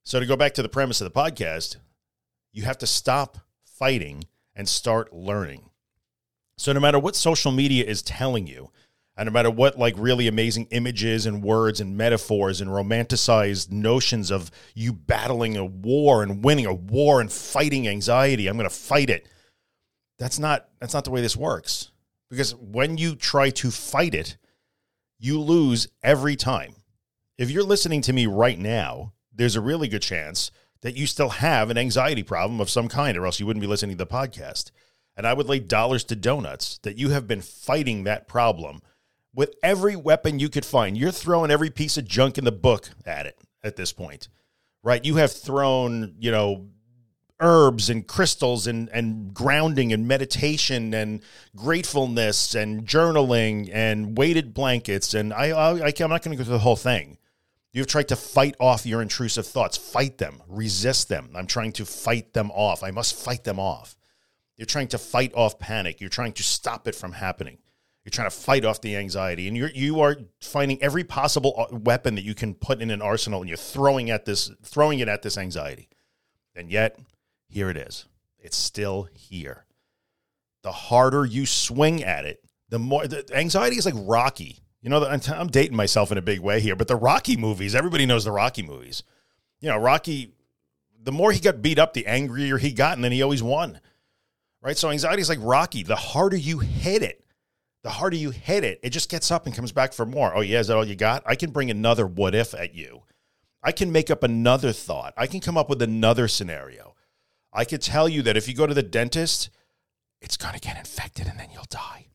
So, 0.04 0.20
to 0.20 0.26
go 0.26 0.38
back 0.38 0.54
to 0.54 0.62
the 0.62 0.70
premise 0.70 1.02
of 1.02 1.12
the 1.12 1.20
podcast, 1.20 1.78
you 2.54 2.64
have 2.64 2.78
to 2.78 2.88
stop 2.88 3.40
fighting 3.66 4.26
and 4.56 4.70
start 4.70 5.14
learning. 5.14 5.70
So, 6.58 6.72
no 6.72 6.80
matter 6.80 7.00
what 7.00 7.16
social 7.16 7.52
media 7.52 7.84
is 7.84 8.02
telling 8.02 8.48
you, 8.48 8.72
and 9.18 9.28
no 9.28 9.32
matter 9.32 9.50
what 9.50 9.78
like 9.78 9.96
really 9.98 10.28
amazing 10.28 10.68
images 10.72 11.26
and 11.26 11.44
words 11.44 11.80
and 11.80 11.98
metaphors 11.98 12.60
and 12.60 12.70
romanticized 12.70 13.72
notions 13.72 14.30
of 14.32 14.52
you 14.74 14.92
battling 14.92 15.56
a 15.56 15.66
war 15.66 16.22
and 16.22 16.44
winning 16.44 16.66
a 16.66 16.74
war 16.74 17.22
and 17.22 17.32
fighting 17.32 17.88
anxiety, 17.88 18.48
I'm 18.48 18.58
going 18.58 18.70
to 18.70 18.76
fight 18.76 19.10
it. 19.10 19.28
That's 20.20 20.40
not 20.40 20.68
that's 20.80 20.94
not 20.94 21.06
the 21.06 21.12
way 21.12 21.22
this 21.22 21.38
works. 21.38 21.92
Because 22.30 22.56
when 22.56 22.98
you 22.98 23.16
try 23.16 23.50
to 23.52 23.72
fight 23.72 24.16
it, 24.16 24.38
you 25.20 25.40
lose 25.40 25.88
every 26.04 26.36
time. 26.36 26.76
If 27.38 27.52
you're 27.52 27.64
listening 27.64 28.02
to 28.02 28.14
me 28.14 28.26
right 28.26 28.60
now 28.60 29.14
there's 29.34 29.56
a 29.56 29.62
really 29.62 29.88
good 29.88 30.02
chance 30.02 30.52
that 30.82 30.96
you 30.96 31.08
still 31.08 31.30
have 31.30 31.70
an 31.70 31.78
anxiety 31.78 32.24
problem 32.24 32.62
of 32.62 32.70
some 32.70 32.88
kind, 32.88 33.18
or 33.18 33.26
else 33.26 33.40
you 33.40 33.46
wouldn't 33.46 33.62
be 33.62 33.68
listening 33.68 33.98
to 33.98 34.06
the 34.06 34.10
podcast. 34.10 34.72
And 35.18 35.26
I 35.26 35.34
would 35.34 35.48
lay 35.48 35.60
dollars 35.60 36.04
to 36.06 36.16
donuts 36.16 36.78
that 36.80 36.98
you 36.98 37.10
have 37.10 37.28
been 37.28 37.42
fighting 37.42 38.04
that 38.04 38.28
problem 38.28 38.82
with 39.36 39.54
every 39.62 39.96
weapon 39.96 40.40
you 40.40 40.50
could 40.50 40.66
find. 40.66 40.98
You're 40.98 41.12
throwing 41.12 41.52
every 41.52 41.70
piece 41.70 41.98
of 41.98 42.06
junk 42.06 42.38
in 42.38 42.46
the 42.46 42.52
book 42.52 42.90
at 43.06 43.26
it 43.26 43.38
at 43.64 43.76
this 43.76 43.92
point, 43.92 44.30
right? 44.82 45.04
You 45.04 45.18
have 45.18 45.32
thrown, 45.32 46.16
you 46.20 46.32
know, 46.32 46.68
herbs 47.42 47.90
and 47.90 48.08
crystals 48.08 48.66
and, 48.66 48.90
and 48.94 49.34
grounding 49.34 49.92
and 49.92 50.08
meditation 50.08 50.94
and 50.94 51.22
gratefulness 51.56 52.56
and 52.56 52.88
journaling 52.88 53.70
and 53.74 54.18
weighted 54.18 54.54
blankets. 54.54 55.14
And 55.14 55.34
I, 55.34 55.50
I, 55.50 55.72
I'm 56.00 56.10
not 56.10 56.24
going 56.24 56.32
to 56.32 56.38
go 56.38 56.44
through 56.44 56.54
the 56.54 56.60
whole 56.60 56.78
thing. 56.78 57.18
You've 57.74 57.88
tried 57.88 58.08
to 58.08 58.16
fight 58.16 58.56
off 58.58 58.86
your 58.86 59.02
intrusive 59.02 59.46
thoughts. 59.46 59.76
Fight 59.76 60.18
them, 60.18 60.42
resist 60.48 61.10
them. 61.10 61.32
I'm 61.36 61.48
trying 61.48 61.74
to 61.74 61.86
fight 61.86 62.32
them 62.34 62.50
off. 62.52 62.84
I 62.84 62.92
must 62.92 63.16
fight 63.22 63.44
them 63.44 63.60
off. 63.60 63.98
You're 64.56 64.66
trying 64.66 64.88
to 64.90 64.98
fight 64.98 65.34
off 65.36 65.60
panic. 65.60 66.00
You're 66.00 66.10
trying 66.10 66.32
to 66.34 66.44
stop 66.44 66.88
it 66.88 66.96
from 66.96 67.12
happening. 67.12 67.58
You're 68.06 68.12
trying 68.12 68.30
to 68.30 68.36
fight 68.36 68.66
off 68.66 68.82
the 68.82 68.96
anxiety, 68.96 69.48
and 69.48 69.58
you're 69.58 69.72
you 69.72 70.00
are 70.02 70.16
finding 70.40 70.82
every 70.82 71.04
possible 71.04 71.56
uh, 71.58 71.76
weapon 71.76 72.14
that 72.16 72.24
you 72.24 72.36
can 72.36 72.54
put 72.54 72.80
in 72.80 72.92
an 72.92 73.02
arsenal, 73.02 73.42
and 73.42 73.50
you're 73.50 73.58
throwing 73.58 74.12
at 74.12 74.26
this, 74.26 74.52
throwing 74.64 75.00
it 75.00 75.08
at 75.08 75.24
this 75.24 75.40
anxiety. 75.40 75.90
And 76.56 76.72
yet, 76.72 77.00
here 77.48 77.72
it 77.72 77.78
is. 77.78 78.06
It's 78.38 78.56
still 78.56 79.10
here. 79.12 79.66
The 80.62 80.72
harder 80.72 81.26
you 81.26 81.48
swing 81.48 82.04
at 82.04 82.26
it, 82.26 82.44
the 82.70 82.78
more 82.78 83.08
the 83.08 83.26
anxiety 83.36 83.78
is 83.78 83.88
like 83.88 83.96
Rocky. 83.98 84.60
You 84.84 84.92
know, 84.92 85.04
I'm 85.04 85.48
dating 85.48 85.76
myself 85.76 86.12
in 86.12 86.20
a 86.20 86.22
big 86.22 86.42
way 86.42 86.60
here, 86.60 86.76
but 86.76 86.88
the 86.88 86.96
Rocky 86.96 87.38
movies, 87.38 87.74
everybody 87.74 88.06
knows 88.06 88.24
the 88.24 88.32
Rocky 88.32 88.62
movies. 88.62 89.02
You 89.62 89.70
know, 89.70 89.80
Rocky, 89.80 90.36
the 91.02 91.12
more 91.12 91.32
he 91.32 91.40
got 91.40 91.64
beat 91.64 91.80
up, 91.80 91.94
the 91.94 92.06
angrier 92.06 92.60
he 92.60 92.72
got, 92.72 92.96
and 92.96 93.04
then 93.04 93.12
he 93.12 93.24
always 93.24 93.42
won. 93.42 93.82
Right? 94.62 94.78
So 94.78 94.92
anxiety 94.92 95.24
is 95.24 95.30
like 95.30 95.40
Rocky. 95.42 95.82
The 95.82 95.96
harder 95.96 96.38
you 96.38 96.60
hit 96.60 97.02
it, 97.02 97.25
the 97.86 97.92
harder 97.92 98.18
you 98.18 98.32
hit 98.32 98.64
it, 98.64 98.80
it 98.82 98.90
just 98.90 99.12
gets 99.12 99.30
up 99.30 99.46
and 99.46 99.54
comes 99.54 99.72
back 99.72 99.94
for 99.94 100.08
more. 100.08 100.36
Oh, 100.36 100.42
yeah, 100.42 100.60
is 100.60 100.68
that 100.68 100.76
all 100.76 100.88
you 100.88 100.96
got? 100.96 101.22
I 101.24 101.36
can 101.36 101.52
bring 101.52 101.70
another 101.70 102.08
what 102.08 102.34
if 102.34 102.56
at 102.56 102.74
you. 102.74 103.04
I 103.62 103.72
can 103.72 103.92
make 103.92 104.10
up 104.10 104.24
another 104.24 104.72
thought. 104.72 105.14
I 105.16 105.28
can 105.28 105.40
come 105.40 105.56
up 105.56 105.70
with 105.70 105.84
another 105.84 106.28
scenario. 106.28 106.96
I 107.54 107.64
could 107.64 107.84
tell 107.84 108.10
you 108.10 108.24
that 108.24 108.38
if 108.38 108.48
you 108.48 108.56
go 108.56 108.66
to 108.66 108.74
the 108.74 108.82
dentist, 108.82 109.52
it's 110.20 110.36
going 110.36 110.56
to 110.56 110.60
get 110.60 110.80
infected 110.80 111.28
and 111.28 111.40
then 111.40 111.50
you'll 111.54 111.66
die. 111.70 112.08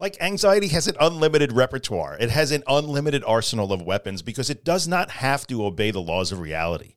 Like 0.00 0.20
anxiety 0.20 0.66
has 0.68 0.88
an 0.88 0.96
unlimited 0.98 1.52
repertoire. 1.52 2.16
It 2.18 2.30
has 2.30 2.50
an 2.50 2.64
unlimited 2.66 3.22
arsenal 3.24 3.72
of 3.72 3.82
weapons 3.82 4.20
because 4.20 4.50
it 4.50 4.64
does 4.64 4.88
not 4.88 5.12
have 5.12 5.46
to 5.46 5.64
obey 5.64 5.92
the 5.92 6.02
laws 6.02 6.32
of 6.32 6.40
reality. 6.40 6.96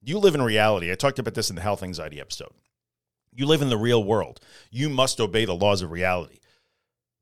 You 0.00 0.18
live 0.18 0.34
in 0.34 0.40
reality. 0.40 0.90
I 0.90 0.94
talked 0.94 1.18
about 1.18 1.34
this 1.34 1.50
in 1.50 1.56
the 1.56 1.62
health 1.62 1.82
anxiety 1.82 2.22
episode. 2.22 2.54
You 3.34 3.44
live 3.44 3.60
in 3.60 3.68
the 3.68 3.76
real 3.76 4.02
world. 4.02 4.40
You 4.70 4.88
must 4.88 5.20
obey 5.20 5.44
the 5.44 5.54
laws 5.54 5.82
of 5.82 5.90
reality. 5.90 6.39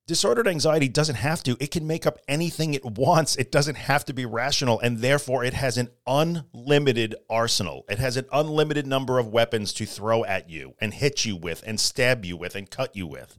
Disordered 0.08 0.48
anxiety 0.48 0.88
doesn't 0.88 1.16
have 1.16 1.42
to. 1.42 1.54
It 1.60 1.70
can 1.70 1.86
make 1.86 2.06
up 2.06 2.18
anything 2.26 2.72
it 2.72 2.82
wants. 2.82 3.36
It 3.36 3.52
doesn't 3.52 3.74
have 3.74 4.06
to 4.06 4.14
be 4.14 4.24
rational. 4.24 4.80
And 4.80 5.00
therefore, 5.00 5.44
it 5.44 5.52
has 5.52 5.76
an 5.76 5.90
unlimited 6.06 7.14
arsenal. 7.28 7.84
It 7.90 7.98
has 7.98 8.16
an 8.16 8.24
unlimited 8.32 8.86
number 8.86 9.18
of 9.18 9.28
weapons 9.28 9.74
to 9.74 9.84
throw 9.84 10.24
at 10.24 10.48
you 10.48 10.72
and 10.80 10.94
hit 10.94 11.26
you 11.26 11.36
with 11.36 11.62
and 11.66 11.78
stab 11.78 12.24
you 12.24 12.38
with 12.38 12.54
and 12.54 12.70
cut 12.70 12.96
you 12.96 13.06
with. 13.06 13.36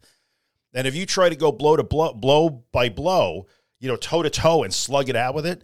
And 0.72 0.86
if 0.86 0.94
you 0.94 1.08
try 1.08 1.28
to 1.28 1.36
go 1.36 1.52
blow 1.52 1.76
to 1.76 1.82
blow, 1.82 2.14
blow 2.14 2.64
by 2.72 2.90
blow, 2.90 3.48
you 3.80 3.88
know, 3.88 3.96
toe 3.96 4.22
to 4.22 4.30
toe 4.30 4.62
and 4.62 4.72
slug 4.72 5.10
it 5.10 5.16
out 5.16 5.34
with 5.34 5.48
it, 5.48 5.64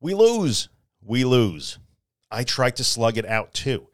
we 0.00 0.14
lose. 0.14 0.68
We 1.02 1.24
lose. 1.24 1.80
I 2.30 2.44
tried 2.44 2.76
to 2.76 2.84
slug 2.84 3.18
it 3.18 3.26
out 3.26 3.54
too. 3.54 3.87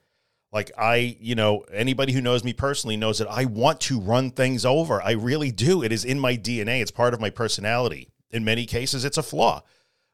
Like 0.55 0.71
I, 0.79 1.17
you 1.21 1.35
know, 1.35 1.65
anybody 1.73 2.13
who 2.13 2.21
knows 2.21 2.45
me 2.45 2.53
personally 2.53 2.97
knows 2.97 3.19
that 3.19 3.29
I 3.29 3.45
want 3.45 3.81
to 3.83 4.01
run 4.01 4.31
things 4.31 4.65
over. 4.65 5.03
I 5.03 5.11
really 5.11 5.51
do. 5.51 5.83
It 5.83 5.91
is 5.91 6.05
in 6.05 6.21
my 6.21 6.37
DNA. 6.37 6.81
It's 6.81 6.93
part 6.93 7.13
of 7.13 7.21
my 7.21 7.29
personality. 7.29 8.09
In 8.31 8.45
many 8.45 8.65
cases, 8.65 9.05
it's 9.05 9.19
a 9.19 9.23
flaw. 9.23 9.63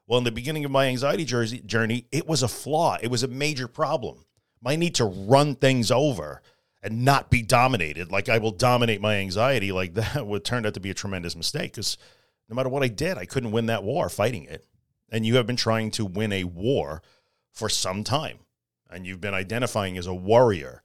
Well, 0.07 0.17
in 0.17 0.25
the 0.25 0.33
beginning 0.33 0.65
of 0.65 0.71
my 0.71 0.87
anxiety 0.87 1.27
journey, 1.27 2.07
it 2.11 2.27
was 2.27 2.43
a 2.43 2.49
flaw. 2.49 2.97
It 3.03 3.11
was 3.11 3.23
a 3.23 3.29
major 3.29 3.69
problem. 3.69 4.25
My 4.63 4.77
need 4.77 4.95
to 4.97 5.05
run 5.05 5.57
things 5.57 5.91
over 5.91 6.41
and 6.83 7.05
not 7.05 7.31
be 7.31 7.43
dominated. 7.43 8.11
Like 8.11 8.31
I 8.31 8.39
will 8.39 8.51
dominate 8.51 9.03
my 9.03 9.17
anxiety. 9.17 9.73
Like 9.73 9.93
that 9.95 10.27
would 10.27 10.45
turn 10.45 10.65
out 10.65 10.73
to 10.73 10.81
be 10.81 10.91
a 10.91 10.95
tremendous 10.95 11.37
mistake 11.37 11.73
because 11.73 11.99
no 12.49 12.57
matter 12.57 12.71
what 12.71 12.83
I 12.83 12.89
did, 12.89 13.19
I 13.19 13.27
couldn't 13.27 13.53
win 13.53 13.67
that 13.67 13.85
war 13.85 14.09
fighting 14.09 14.45
it. 14.45 14.67
And 15.13 15.27
you 15.27 15.37
have 15.37 15.47
been 15.47 15.57
trying 15.57 15.91
to 15.93 16.07
win 16.07 16.33
a 16.33 16.45
war 16.45 17.03
for 17.53 17.69
some 17.69 18.05
time, 18.05 18.39
and 18.91 19.07
you've 19.07 19.21
been 19.21 19.35
identifying 19.35 19.97
as 19.97 20.07
a 20.07 20.15
warrior. 20.15 20.83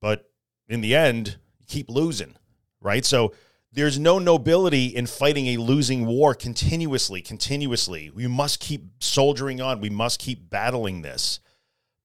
But 0.00 0.30
in 0.68 0.80
the 0.80 0.94
end, 0.94 1.38
you 1.58 1.66
keep 1.66 1.88
losing, 1.88 2.36
right? 2.80 3.04
So 3.04 3.32
there's 3.72 3.98
no 3.98 4.18
nobility 4.18 4.86
in 4.86 5.06
fighting 5.06 5.46
a 5.48 5.56
losing 5.56 6.06
war 6.06 6.34
continuously, 6.34 7.22
continuously. 7.22 8.10
We 8.10 8.26
must 8.26 8.60
keep 8.60 8.82
soldiering 9.00 9.60
on. 9.60 9.80
We 9.80 9.90
must 9.90 10.20
keep 10.20 10.50
battling 10.50 11.02
this. 11.02 11.40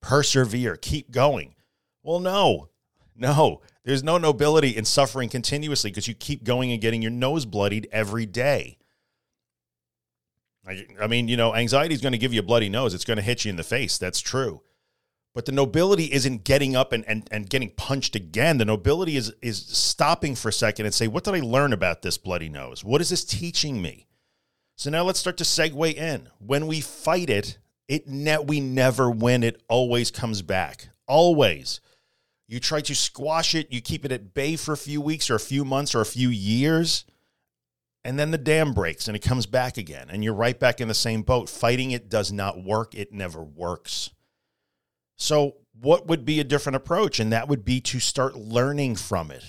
Persevere, 0.02 0.78
keep 0.78 1.12
going. 1.12 1.56
Well, 2.04 2.20
no, 2.20 2.70
no. 3.16 3.62
There's 3.84 4.04
no 4.04 4.18
nobility 4.18 4.70
in 4.70 4.86
suffering 4.86 5.30
continuously 5.30 5.92
because 5.92 6.08
you 6.08 6.14
keep 6.14 6.44
going 6.44 6.72
and 6.72 6.82
getting 6.82 7.02
your 7.02 7.12
nose 7.12 7.46
bloodied 7.46 7.88
every 7.92 8.26
day. 8.26 8.78
I, 10.68 10.86
I 11.00 11.08
mean, 11.08 11.28
you 11.28 11.38
know, 11.38 11.56
anxiety 11.56 11.96
is 11.96 12.02
going 12.02 12.12
to 12.12 12.18
give 12.18 12.34
you 12.34 12.42
a 12.42 12.44
bloody 12.44 12.70
nose. 12.70 12.94
It's 12.94 13.06
going 13.06 13.18
to 13.18 13.24
hit 13.24 13.46
you 13.46 13.50
in 13.50 13.56
the 13.56 13.64
face. 13.64 13.98
That's 13.98 14.20
true. 14.20 14.62
But 15.34 15.46
the 15.46 15.52
nobility 15.52 16.12
isn't 16.12 16.44
getting 16.44 16.76
up 16.76 16.92
and, 16.92 17.08
and, 17.08 17.28
and 17.32 17.50
getting 17.50 17.70
punched 17.70 18.16
again. 18.16 18.58
The 18.58 18.66
nobility 18.66 19.16
is 19.16 19.32
is 19.42 19.58
stopping 19.68 20.36
for 20.36 20.50
a 20.50 20.54
second 20.54 20.86
and 20.88 20.96
say, 20.96 21.08
what 21.08 21.24
did 21.24 21.36
I 21.36 21.42
learn 21.42 21.74
about 21.74 22.02
this 22.02 22.18
bloody 22.18 22.50
nose? 22.50 22.84
What 22.84 23.02
is 23.02 23.10
this 23.10 23.24
teaching 23.24 23.82
me? 23.82 24.08
So 24.76 24.90
now 24.90 25.04
let's 25.04 25.20
start 25.20 25.38
to 25.38 25.44
segue 25.44 25.94
in. 25.96 26.30
When 26.40 26.68
we 26.68 26.82
fight 26.82 27.30
it, 27.30 27.60
it 27.88 28.08
ne- 28.08 28.40
we 28.40 28.60
never 28.60 29.10
win. 29.10 29.44
It 29.44 29.62
always 29.70 30.12
comes 30.12 30.42
back. 30.42 30.90
Always. 31.08 31.82
You 32.48 32.60
try 32.60 32.82
to 32.82 32.96
squash 32.96 33.54
it, 33.56 33.72
you 33.72 33.82
keep 33.82 34.06
it 34.06 34.12
at 34.12 34.34
bay 34.34 34.56
for 34.56 34.74
a 34.74 34.78
few 34.78 35.02
weeks 35.02 35.30
or 35.30 35.36
a 35.36 35.40
few 35.40 35.66
months 35.66 35.94
or 35.94 36.02
a 36.02 36.06
few 36.06 36.30
years, 36.30 37.06
and 38.08 38.18
then 38.18 38.32
the 38.32 38.38
dam 38.38 38.72
breaks 38.72 39.10
and 39.10 39.18
it 39.18 39.22
comes 39.22 39.46
back 39.46 39.78
again, 39.78 40.08
and 40.10 40.24
you're 40.24 40.34
right 40.34 40.58
back 40.58 40.80
in 40.80 40.88
the 40.88 40.94
same 40.94 41.24
boat. 41.24 41.50
Fighting 41.50 41.92
it 41.92 42.08
does 42.08 42.32
not 42.32 42.64
work, 42.64 42.96
it 42.96 43.12
never 43.12 43.44
works. 43.44 44.12
So, 45.18 45.58
what 45.82 46.08
would 46.08 46.24
be 46.24 46.40
a 46.40 46.46
different 46.46 46.78
approach? 46.78 47.20
And 47.20 47.34
that 47.34 47.50
would 47.50 47.66
be 47.66 47.82
to 47.82 48.00
start 48.00 48.38
learning 48.38 48.96
from 48.96 49.30
it. 49.30 49.44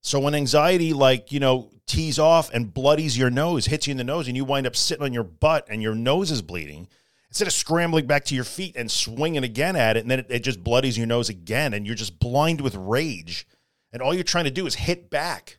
So, 0.00 0.18
when 0.18 0.34
anxiety, 0.34 0.92
like, 0.92 1.30
you 1.30 1.38
know, 1.38 1.70
tees 1.86 2.18
off 2.18 2.52
and 2.52 2.74
bloodies 2.74 3.16
your 3.16 3.30
nose, 3.30 3.66
hits 3.66 3.86
you 3.86 3.92
in 3.92 3.96
the 3.96 4.02
nose, 4.02 4.26
and 4.26 4.36
you 4.36 4.44
wind 4.44 4.66
up 4.66 4.74
sitting 4.74 5.04
on 5.04 5.12
your 5.12 5.22
butt 5.22 5.68
and 5.70 5.80
your 5.80 5.94
nose 5.94 6.32
is 6.32 6.42
bleeding, 6.42 6.88
instead 7.28 7.46
of 7.46 7.54
scrambling 7.54 8.08
back 8.08 8.24
to 8.24 8.34
your 8.34 8.42
feet 8.42 8.74
and 8.74 8.90
swinging 8.90 9.44
again 9.44 9.76
at 9.76 9.96
it, 9.96 10.00
and 10.00 10.10
then 10.10 10.18
it, 10.18 10.26
it 10.30 10.40
just 10.40 10.64
bloodies 10.64 10.98
your 10.98 11.06
nose 11.06 11.28
again, 11.28 11.74
and 11.74 11.86
you're 11.86 11.94
just 11.94 12.18
blind 12.18 12.60
with 12.60 12.74
rage. 12.74 13.46
And 13.92 14.02
all 14.02 14.12
you're 14.12 14.24
trying 14.24 14.46
to 14.46 14.50
do 14.50 14.66
is 14.66 14.74
hit 14.74 15.10
back. 15.10 15.58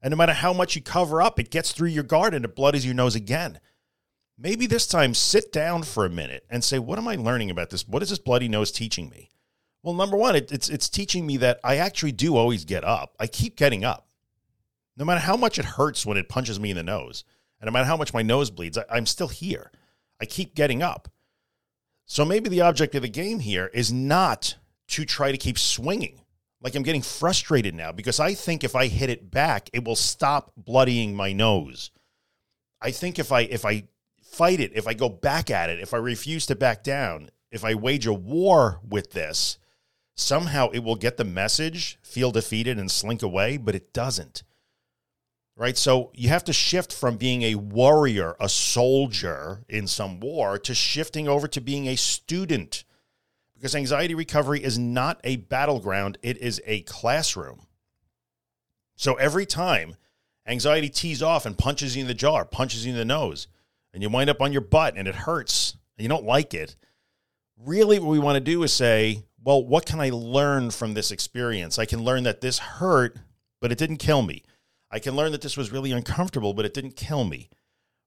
And 0.00 0.12
no 0.12 0.16
matter 0.16 0.32
how 0.32 0.52
much 0.52 0.76
you 0.76 0.82
cover 0.82 1.20
up, 1.20 1.38
it 1.38 1.50
gets 1.50 1.72
through 1.72 1.88
your 1.88 2.04
guard 2.04 2.34
and 2.34 2.44
it 2.44 2.54
bloodies 2.54 2.86
your 2.86 2.94
nose 2.94 3.14
again. 3.14 3.60
Maybe 4.38 4.66
this 4.66 4.86
time 4.86 5.14
sit 5.14 5.50
down 5.52 5.82
for 5.82 6.04
a 6.04 6.10
minute 6.10 6.44
and 6.48 6.62
say, 6.62 6.78
what 6.78 6.98
am 6.98 7.08
I 7.08 7.16
learning 7.16 7.50
about 7.50 7.70
this? 7.70 7.88
What 7.88 8.02
is 8.02 8.10
this 8.10 8.20
bloody 8.20 8.48
nose 8.48 8.70
teaching 8.70 9.08
me? 9.08 9.30
Well, 9.82 9.94
number 9.94 10.16
one, 10.16 10.36
it, 10.36 10.52
it's 10.52 10.68
it's 10.68 10.88
teaching 10.88 11.26
me 11.26 11.36
that 11.38 11.60
I 11.64 11.76
actually 11.76 12.12
do 12.12 12.36
always 12.36 12.64
get 12.64 12.84
up. 12.84 13.14
I 13.18 13.26
keep 13.26 13.56
getting 13.56 13.84
up. 13.84 14.08
No 14.96 15.04
matter 15.04 15.20
how 15.20 15.36
much 15.36 15.58
it 15.58 15.64
hurts 15.64 16.04
when 16.04 16.16
it 16.16 16.28
punches 16.28 16.58
me 16.58 16.70
in 16.70 16.76
the 16.76 16.82
nose, 16.82 17.24
and 17.60 17.66
no 17.66 17.72
matter 17.72 17.86
how 17.86 17.96
much 17.96 18.12
my 18.12 18.22
nose 18.22 18.50
bleeds, 18.50 18.76
I, 18.76 18.84
I'm 18.90 19.06
still 19.06 19.28
here. 19.28 19.70
I 20.20 20.24
keep 20.26 20.54
getting 20.54 20.82
up. 20.82 21.08
So 22.04 22.24
maybe 22.24 22.48
the 22.48 22.60
object 22.62 22.94
of 22.94 23.02
the 23.02 23.08
game 23.08 23.40
here 23.40 23.70
is 23.72 23.92
not 23.92 24.56
to 24.88 25.04
try 25.04 25.30
to 25.30 25.38
keep 25.38 25.58
swinging. 25.58 26.22
Like 26.60 26.74
I'm 26.74 26.82
getting 26.82 27.02
frustrated 27.02 27.74
now 27.74 27.92
because 27.92 28.18
I 28.18 28.34
think 28.34 28.64
if 28.64 28.74
I 28.74 28.88
hit 28.88 29.10
it 29.10 29.30
back, 29.30 29.70
it 29.72 29.84
will 29.84 29.96
stop 29.96 30.52
bloodying 30.56 31.14
my 31.14 31.32
nose. 31.32 31.90
I 32.80 32.90
think 32.90 33.18
if 33.18 33.32
I 33.32 33.42
if 33.42 33.64
I 33.64 33.84
fight 34.22 34.60
it, 34.60 34.72
if 34.74 34.86
I 34.86 34.94
go 34.94 35.08
back 35.08 35.50
at 35.50 35.70
it, 35.70 35.80
if 35.80 35.94
I 35.94 35.98
refuse 35.98 36.46
to 36.46 36.56
back 36.56 36.82
down, 36.82 37.30
if 37.50 37.64
I 37.64 37.74
wage 37.74 38.06
a 38.06 38.12
war 38.12 38.80
with 38.86 39.12
this, 39.12 39.58
somehow 40.14 40.68
it 40.70 40.80
will 40.80 40.96
get 40.96 41.16
the 41.16 41.24
message, 41.24 41.98
feel 42.02 42.30
defeated 42.30 42.78
and 42.78 42.90
slink 42.90 43.22
away, 43.22 43.56
but 43.56 43.74
it 43.74 43.92
doesn't 43.92 44.42
right? 45.58 45.76
So 45.76 46.10
you 46.14 46.28
have 46.30 46.44
to 46.44 46.52
shift 46.52 46.92
from 46.92 47.16
being 47.16 47.42
a 47.42 47.56
warrior, 47.56 48.36
a 48.40 48.48
soldier 48.48 49.64
in 49.68 49.86
some 49.86 50.20
war, 50.20 50.56
to 50.60 50.74
shifting 50.74 51.28
over 51.28 51.48
to 51.48 51.60
being 51.60 51.88
a 51.88 51.96
student. 51.96 52.84
Because 53.58 53.74
anxiety 53.74 54.14
recovery 54.14 54.62
is 54.62 54.78
not 54.78 55.20
a 55.24 55.36
battleground, 55.36 56.16
it 56.22 56.38
is 56.38 56.62
a 56.64 56.82
classroom. 56.82 57.66
So 58.94 59.14
every 59.14 59.46
time 59.46 59.96
anxiety 60.46 60.88
tees 60.88 61.22
off 61.22 61.44
and 61.44 61.58
punches 61.58 61.96
you 61.96 62.02
in 62.02 62.06
the 62.08 62.14
jaw, 62.14 62.44
punches 62.44 62.86
you 62.86 62.92
in 62.92 62.98
the 62.98 63.04
nose, 63.04 63.48
and 63.92 64.00
you 64.00 64.10
wind 64.10 64.30
up 64.30 64.40
on 64.40 64.52
your 64.52 64.60
butt 64.60 64.96
and 64.96 65.08
it 65.08 65.14
hurts 65.14 65.76
and 65.96 66.04
you 66.04 66.08
don't 66.08 66.24
like 66.24 66.54
it, 66.54 66.76
really 67.58 67.98
what 67.98 68.10
we 68.10 68.20
want 68.20 68.36
to 68.36 68.40
do 68.40 68.62
is 68.62 68.72
say, 68.72 69.24
well, 69.42 69.64
what 69.64 69.86
can 69.86 69.98
I 69.98 70.10
learn 70.10 70.70
from 70.70 70.94
this 70.94 71.10
experience? 71.10 71.80
I 71.80 71.84
can 71.84 72.04
learn 72.04 72.22
that 72.24 72.40
this 72.40 72.58
hurt, 72.58 73.18
but 73.60 73.72
it 73.72 73.78
didn't 73.78 73.96
kill 73.96 74.22
me. 74.22 74.44
I 74.90 75.00
can 75.00 75.16
learn 75.16 75.32
that 75.32 75.42
this 75.42 75.56
was 75.56 75.72
really 75.72 75.90
uncomfortable, 75.90 76.54
but 76.54 76.64
it 76.64 76.74
didn't 76.74 76.96
kill 76.96 77.24
me. 77.24 77.50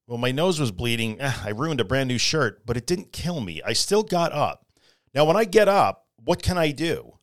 Well, 0.06 0.18
my 0.18 0.32
nose 0.32 0.58
was 0.58 0.72
bleeding. 0.72 1.20
Eh, 1.20 1.32
I 1.44 1.50
ruined 1.50 1.80
a 1.80 1.84
brand 1.84 2.08
new 2.08 2.18
shirt, 2.18 2.64
but 2.66 2.76
it 2.76 2.86
didn't 2.86 3.12
kill 3.12 3.40
me. 3.40 3.62
I 3.62 3.72
still 3.74 4.02
got 4.02 4.32
up. 4.32 4.66
Now, 5.14 5.24
when 5.24 5.36
I 5.36 5.44
get 5.44 5.68
up, 5.68 6.06
what 6.16 6.42
can 6.42 6.56
I 6.56 6.70
do? 6.70 7.18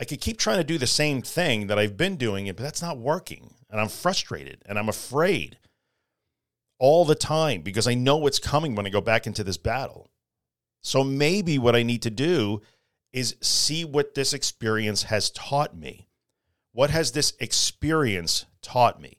I 0.00 0.04
could 0.04 0.20
keep 0.20 0.38
trying 0.38 0.58
to 0.58 0.64
do 0.64 0.78
the 0.78 0.86
same 0.86 1.22
thing 1.22 1.66
that 1.66 1.78
I've 1.78 1.96
been 1.96 2.16
doing, 2.16 2.46
but 2.46 2.58
that's 2.58 2.82
not 2.82 2.98
working. 2.98 3.54
And 3.70 3.80
I'm 3.80 3.88
frustrated 3.88 4.62
and 4.66 4.78
I'm 4.78 4.88
afraid 4.88 5.58
all 6.78 7.04
the 7.04 7.16
time 7.16 7.62
because 7.62 7.88
I 7.88 7.94
know 7.94 8.16
what's 8.16 8.38
coming 8.38 8.74
when 8.74 8.86
I 8.86 8.90
go 8.90 9.00
back 9.00 9.26
into 9.26 9.42
this 9.42 9.56
battle. 9.56 10.10
So 10.80 11.02
maybe 11.02 11.58
what 11.58 11.74
I 11.74 11.82
need 11.82 12.02
to 12.02 12.10
do 12.10 12.62
is 13.12 13.36
see 13.40 13.84
what 13.84 14.14
this 14.14 14.32
experience 14.32 15.04
has 15.04 15.30
taught 15.30 15.76
me. 15.76 16.06
What 16.72 16.90
has 16.90 17.12
this 17.12 17.32
experience 17.40 18.46
taught 18.62 19.00
me? 19.00 19.18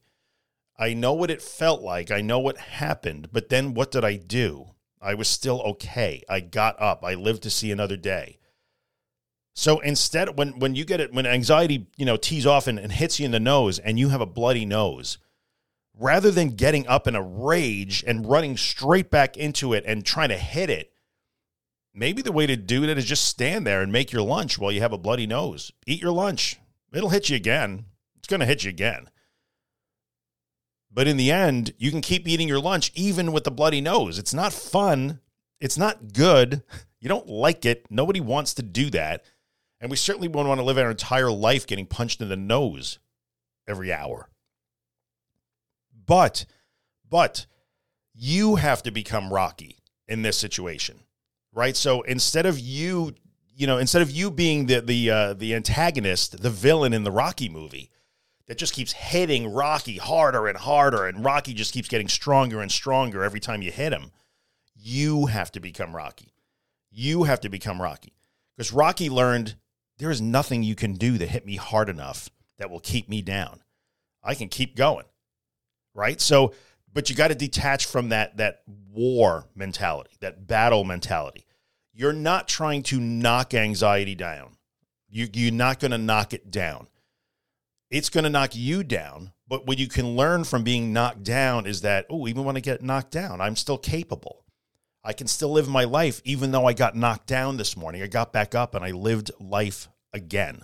I 0.77 0.93
know 0.93 1.13
what 1.13 1.29
it 1.29 1.41
felt 1.41 1.81
like. 1.81 2.09
I 2.09 2.21
know 2.21 2.39
what 2.39 2.57
happened, 2.57 3.29
but 3.33 3.49
then 3.49 3.73
what 3.73 3.91
did 3.91 4.05
I 4.05 4.15
do? 4.15 4.67
I 5.01 5.13
was 5.13 5.27
still 5.27 5.61
okay. 5.61 6.23
I 6.29 6.39
got 6.39 6.81
up. 6.81 7.03
I 7.03 7.13
lived 7.13 7.43
to 7.43 7.49
see 7.49 7.71
another 7.71 7.97
day. 7.97 8.37
So 9.53 9.79
instead, 9.79 10.37
when 10.37 10.59
when 10.59 10.75
you 10.75 10.85
get 10.85 11.01
it, 11.01 11.13
when 11.13 11.25
anxiety, 11.25 11.87
you 11.97 12.05
know, 12.05 12.17
tees 12.17 12.45
off 12.45 12.67
and, 12.67 12.79
and 12.79 12.91
hits 12.91 13.19
you 13.19 13.25
in 13.25 13.31
the 13.31 13.39
nose 13.39 13.79
and 13.79 13.99
you 13.99 14.09
have 14.09 14.21
a 14.21 14.25
bloody 14.25 14.65
nose, 14.65 15.17
rather 15.97 16.31
than 16.31 16.49
getting 16.51 16.87
up 16.87 17.07
in 17.07 17.15
a 17.15 17.21
rage 17.21 18.03
and 18.07 18.29
running 18.29 18.55
straight 18.55 19.09
back 19.09 19.35
into 19.35 19.73
it 19.73 19.83
and 19.85 20.05
trying 20.05 20.29
to 20.29 20.37
hit 20.37 20.69
it, 20.69 20.93
maybe 21.93 22.21
the 22.21 22.31
way 22.31 22.47
to 22.47 22.55
do 22.55 22.85
that 22.87 22.97
is 22.97 23.05
just 23.05 23.25
stand 23.25 23.67
there 23.67 23.81
and 23.81 23.91
make 23.91 24.11
your 24.11 24.21
lunch 24.21 24.57
while 24.57 24.71
you 24.71 24.81
have 24.81 24.93
a 24.93 24.97
bloody 24.97 25.27
nose. 25.27 25.71
Eat 25.85 26.01
your 26.01 26.13
lunch. 26.13 26.57
It'll 26.93 27.09
hit 27.09 27.29
you 27.29 27.35
again. 27.35 27.85
It's 28.17 28.27
going 28.27 28.39
to 28.39 28.45
hit 28.45 28.63
you 28.63 28.69
again. 28.69 29.09
But 30.91 31.07
in 31.07 31.17
the 31.17 31.31
end, 31.31 31.73
you 31.77 31.91
can 31.91 32.01
keep 32.01 32.27
eating 32.27 32.47
your 32.47 32.59
lunch 32.59 32.91
even 32.95 33.31
with 33.31 33.43
the 33.43 33.51
bloody 33.51 33.81
nose. 33.81 34.17
It's 34.17 34.33
not 34.33 34.53
fun. 34.53 35.19
It's 35.59 35.77
not 35.77 36.13
good. 36.13 36.63
You 37.01 37.07
don't 37.07 37.29
like 37.29 37.65
it. 37.65 37.85
Nobody 37.89 38.19
wants 38.19 38.53
to 38.55 38.61
do 38.61 38.89
that. 38.89 39.23
And 39.79 39.89
we 39.89 39.95
certainly 39.95 40.27
won't 40.27 40.49
want 40.49 40.59
to 40.59 40.65
live 40.65 40.77
our 40.77 40.91
entire 40.91 41.31
life 41.31 41.65
getting 41.65 41.85
punched 41.85 42.19
in 42.19 42.27
the 42.27 42.35
nose 42.35 42.99
every 43.69 43.93
hour. 43.93 44.27
But, 46.05 46.45
but 47.09 47.45
you 48.13 48.57
have 48.57 48.83
to 48.83 48.91
become 48.91 49.31
Rocky 49.31 49.77
in 50.09 50.23
this 50.23 50.37
situation, 50.37 50.99
right? 51.53 51.77
So 51.77 52.01
instead 52.01 52.45
of 52.45 52.59
you 52.59 53.15
you 53.59 53.67
know, 53.67 53.77
instead 53.77 54.01
of 54.01 54.09
you 54.09 54.31
being 54.31 54.67
the 54.67 54.79
the 54.79 55.11
uh, 55.11 55.33
the 55.33 55.53
antagonist, 55.53 56.41
the 56.41 56.49
villain 56.49 56.93
in 56.93 57.03
the 57.03 57.11
Rocky 57.11 57.49
movie 57.49 57.91
that 58.49 58.57
just 58.57 58.73
keeps 58.73 58.91
hitting 58.91 59.53
Rocky 59.53 59.95
harder 59.95 60.47
and 60.47 60.57
harder, 60.57 61.07
and 61.07 61.23
Rocky 61.23 61.53
just 61.53 61.73
keeps 61.73 61.87
getting 61.87 62.09
stronger 62.09 62.59
and 62.59 62.69
stronger 62.69 63.23
every 63.23 63.39
time 63.39 63.61
you 63.61 63.71
hit 63.71 63.93
him, 63.93 64.11
you 64.75 65.27
have 65.27 65.53
to 65.53 65.61
become 65.61 65.95
Rocky. 65.95 66.33
You 66.91 67.23
have 67.23 67.39
to 67.41 67.49
become 67.49 67.81
Rocky 67.81 68.13
because 68.57 68.73
Rocky 68.73 69.09
learned 69.09 69.55
there 69.97 70.11
is 70.11 70.19
nothing 70.19 70.63
you 70.63 70.75
can 70.75 70.95
do 70.95 71.17
that 71.17 71.29
hit 71.29 71.45
me 71.45 71.55
hard 71.55 71.87
enough 71.87 72.29
that 72.57 72.69
will 72.69 72.81
keep 72.81 73.07
me 73.07 73.21
down. 73.21 73.61
I 74.21 74.35
can 74.35 74.49
keep 74.49 74.75
going, 74.75 75.05
right? 75.93 76.19
So, 76.19 76.53
but 76.91 77.09
you 77.09 77.15
got 77.15 77.29
to 77.29 77.35
detach 77.35 77.85
from 77.85 78.09
that 78.09 78.35
that 78.35 78.63
war 78.91 79.45
mentality, 79.55 80.17
that 80.19 80.45
battle 80.45 80.83
mentality 80.83 81.45
you're 81.99 82.13
not 82.13 82.47
trying 82.47 82.81
to 82.81 82.97
knock 82.97 83.53
anxiety 83.53 84.15
down. 84.15 84.55
You, 85.09 85.27
you're 85.33 85.51
not 85.51 85.81
going 85.81 85.91
to 85.91 85.97
knock 85.97 86.33
it 86.33 86.49
down. 86.49 86.87
It's 87.89 88.09
going 88.09 88.23
to 88.23 88.29
knock 88.29 88.55
you 88.55 88.83
down. 88.83 89.33
But 89.47 89.65
what 89.65 89.79
you 89.79 89.87
can 89.87 90.15
learn 90.15 90.43
from 90.43 90.63
being 90.63 90.93
knocked 90.93 91.23
down 91.23 91.65
is 91.65 91.81
that, 91.81 92.05
oh, 92.09 92.27
even 92.27 92.43
when 92.43 92.55
I 92.55 92.59
get 92.59 92.83
knocked 92.83 93.11
down, 93.11 93.41
I'm 93.41 93.55
still 93.55 93.79
capable. 93.79 94.45
I 95.03 95.13
can 95.13 95.27
still 95.27 95.51
live 95.51 95.67
my 95.67 95.85
life, 95.85 96.21
even 96.23 96.51
though 96.51 96.67
I 96.67 96.73
got 96.73 96.95
knocked 96.95 97.25
down 97.25 97.57
this 97.57 97.75
morning. 97.75 98.03
I 98.03 98.07
got 98.07 98.31
back 98.31 98.53
up 98.53 98.75
and 98.75 98.85
I 98.85 98.91
lived 98.91 99.31
life 99.39 99.87
again. 100.13 100.63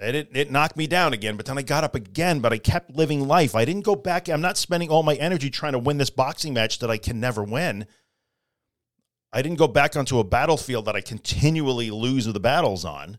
It, 0.00 0.28
it 0.32 0.50
knocked 0.50 0.76
me 0.76 0.86
down 0.86 1.12
again, 1.12 1.36
but 1.36 1.46
then 1.46 1.58
I 1.58 1.62
got 1.62 1.82
up 1.82 1.94
again, 1.94 2.40
but 2.40 2.52
I 2.52 2.58
kept 2.58 2.94
living 2.94 3.26
life. 3.26 3.54
I 3.54 3.64
didn't 3.64 3.84
go 3.84 3.96
back. 3.96 4.28
I'm 4.28 4.40
not 4.40 4.56
spending 4.56 4.90
all 4.90 5.02
my 5.02 5.14
energy 5.14 5.50
trying 5.50 5.72
to 5.72 5.78
win 5.78 5.98
this 5.98 6.10
boxing 6.10 6.54
match 6.54 6.78
that 6.80 6.90
I 6.90 6.98
can 6.98 7.18
never 7.18 7.42
win. 7.42 7.86
I 9.32 9.42
didn't 9.42 9.58
go 9.58 9.66
back 9.66 9.96
onto 9.96 10.18
a 10.18 10.24
battlefield 10.24 10.84
that 10.84 10.94
I 10.94 11.00
continually 11.00 11.90
lose 11.90 12.26
the 12.26 12.38
battles 12.38 12.84
on. 12.84 13.18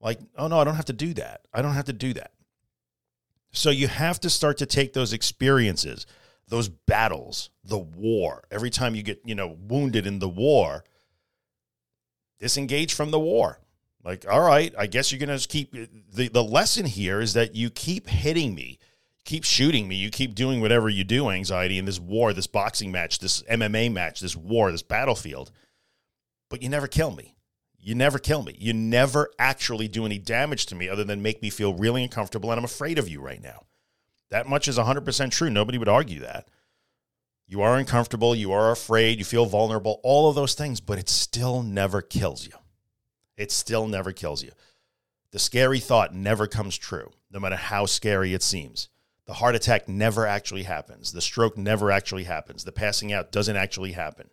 Like, 0.00 0.20
oh 0.36 0.48
no, 0.48 0.58
I 0.60 0.64
don't 0.64 0.76
have 0.76 0.84
to 0.86 0.92
do 0.92 1.14
that. 1.14 1.42
I 1.54 1.62
don't 1.62 1.74
have 1.74 1.86
to 1.86 1.92
do 1.92 2.12
that. 2.14 2.32
So 3.52 3.70
you 3.70 3.88
have 3.88 4.20
to 4.20 4.30
start 4.30 4.58
to 4.58 4.66
take 4.66 4.92
those 4.92 5.12
experiences, 5.12 6.06
those 6.48 6.68
battles, 6.68 7.50
the 7.64 7.78
war. 7.78 8.44
Every 8.50 8.70
time 8.70 8.94
you 8.94 9.02
get, 9.02 9.20
you 9.24 9.34
know, 9.34 9.56
wounded 9.60 10.06
in 10.06 10.18
the 10.18 10.28
war, 10.28 10.84
disengage 12.38 12.94
from 12.94 13.10
the 13.10 13.20
war. 13.20 13.60
Like, 14.02 14.24
all 14.30 14.40
right, 14.40 14.72
I 14.78 14.86
guess 14.86 15.12
you're 15.12 15.24
going 15.24 15.38
to 15.38 15.48
keep 15.48 15.72
the 15.72 16.28
the 16.28 16.42
lesson 16.42 16.86
here 16.86 17.20
is 17.20 17.34
that 17.34 17.54
you 17.54 17.68
keep 17.68 18.08
hitting 18.08 18.54
me 18.54 18.78
keep 19.24 19.44
shooting 19.44 19.86
me. 19.86 19.96
You 19.96 20.10
keep 20.10 20.34
doing 20.34 20.60
whatever 20.60 20.88
you 20.88 21.04
do, 21.04 21.30
anxiety, 21.30 21.78
in 21.78 21.84
this 21.84 22.00
war, 22.00 22.32
this 22.32 22.46
boxing 22.46 22.90
match, 22.90 23.18
this 23.18 23.42
MMA 23.44 23.92
match, 23.92 24.20
this 24.20 24.36
war, 24.36 24.72
this 24.72 24.82
battlefield. 24.82 25.50
But 26.48 26.62
you 26.62 26.68
never 26.68 26.86
kill 26.86 27.12
me. 27.12 27.36
You 27.80 27.94
never 27.94 28.18
kill 28.18 28.42
me. 28.42 28.54
You 28.58 28.72
never 28.72 29.30
actually 29.38 29.88
do 29.88 30.04
any 30.04 30.18
damage 30.18 30.66
to 30.66 30.74
me 30.74 30.88
other 30.88 31.04
than 31.04 31.22
make 31.22 31.40
me 31.42 31.50
feel 31.50 31.74
really 31.74 32.02
uncomfortable 32.02 32.50
and 32.50 32.58
I'm 32.58 32.64
afraid 32.64 32.98
of 32.98 33.08
you 33.08 33.20
right 33.20 33.42
now. 33.42 33.64
That 34.30 34.46
much 34.46 34.68
is 34.68 34.78
100% 34.78 35.30
true. 35.30 35.50
Nobody 35.50 35.78
would 35.78 35.88
argue 35.88 36.20
that. 36.20 36.48
You 37.46 37.62
are 37.62 37.76
uncomfortable, 37.76 38.32
you 38.32 38.52
are 38.52 38.70
afraid, 38.70 39.18
you 39.18 39.24
feel 39.24 39.44
vulnerable, 39.44 40.00
all 40.04 40.28
of 40.28 40.36
those 40.36 40.54
things, 40.54 40.80
but 40.80 41.00
it 41.00 41.08
still 41.08 41.64
never 41.64 42.00
kills 42.00 42.46
you. 42.46 42.52
It 43.36 43.50
still 43.50 43.88
never 43.88 44.12
kills 44.12 44.44
you. 44.44 44.52
The 45.32 45.40
scary 45.40 45.80
thought 45.80 46.14
never 46.14 46.46
comes 46.46 46.78
true, 46.78 47.10
no 47.28 47.40
matter 47.40 47.56
how 47.56 47.86
scary 47.86 48.34
it 48.34 48.44
seems. 48.44 48.88
The 49.26 49.34
heart 49.34 49.56
attack 49.56 49.88
never 49.88 50.26
actually 50.26 50.62
happens. 50.62 51.12
The 51.12 51.20
stroke 51.20 51.56
never 51.58 51.90
actually 51.90 52.24
happens. 52.24 52.62
The 52.62 52.72
passing 52.72 53.12
out 53.12 53.32
doesn't 53.32 53.56
actually 53.56 53.92
happen. 53.92 54.30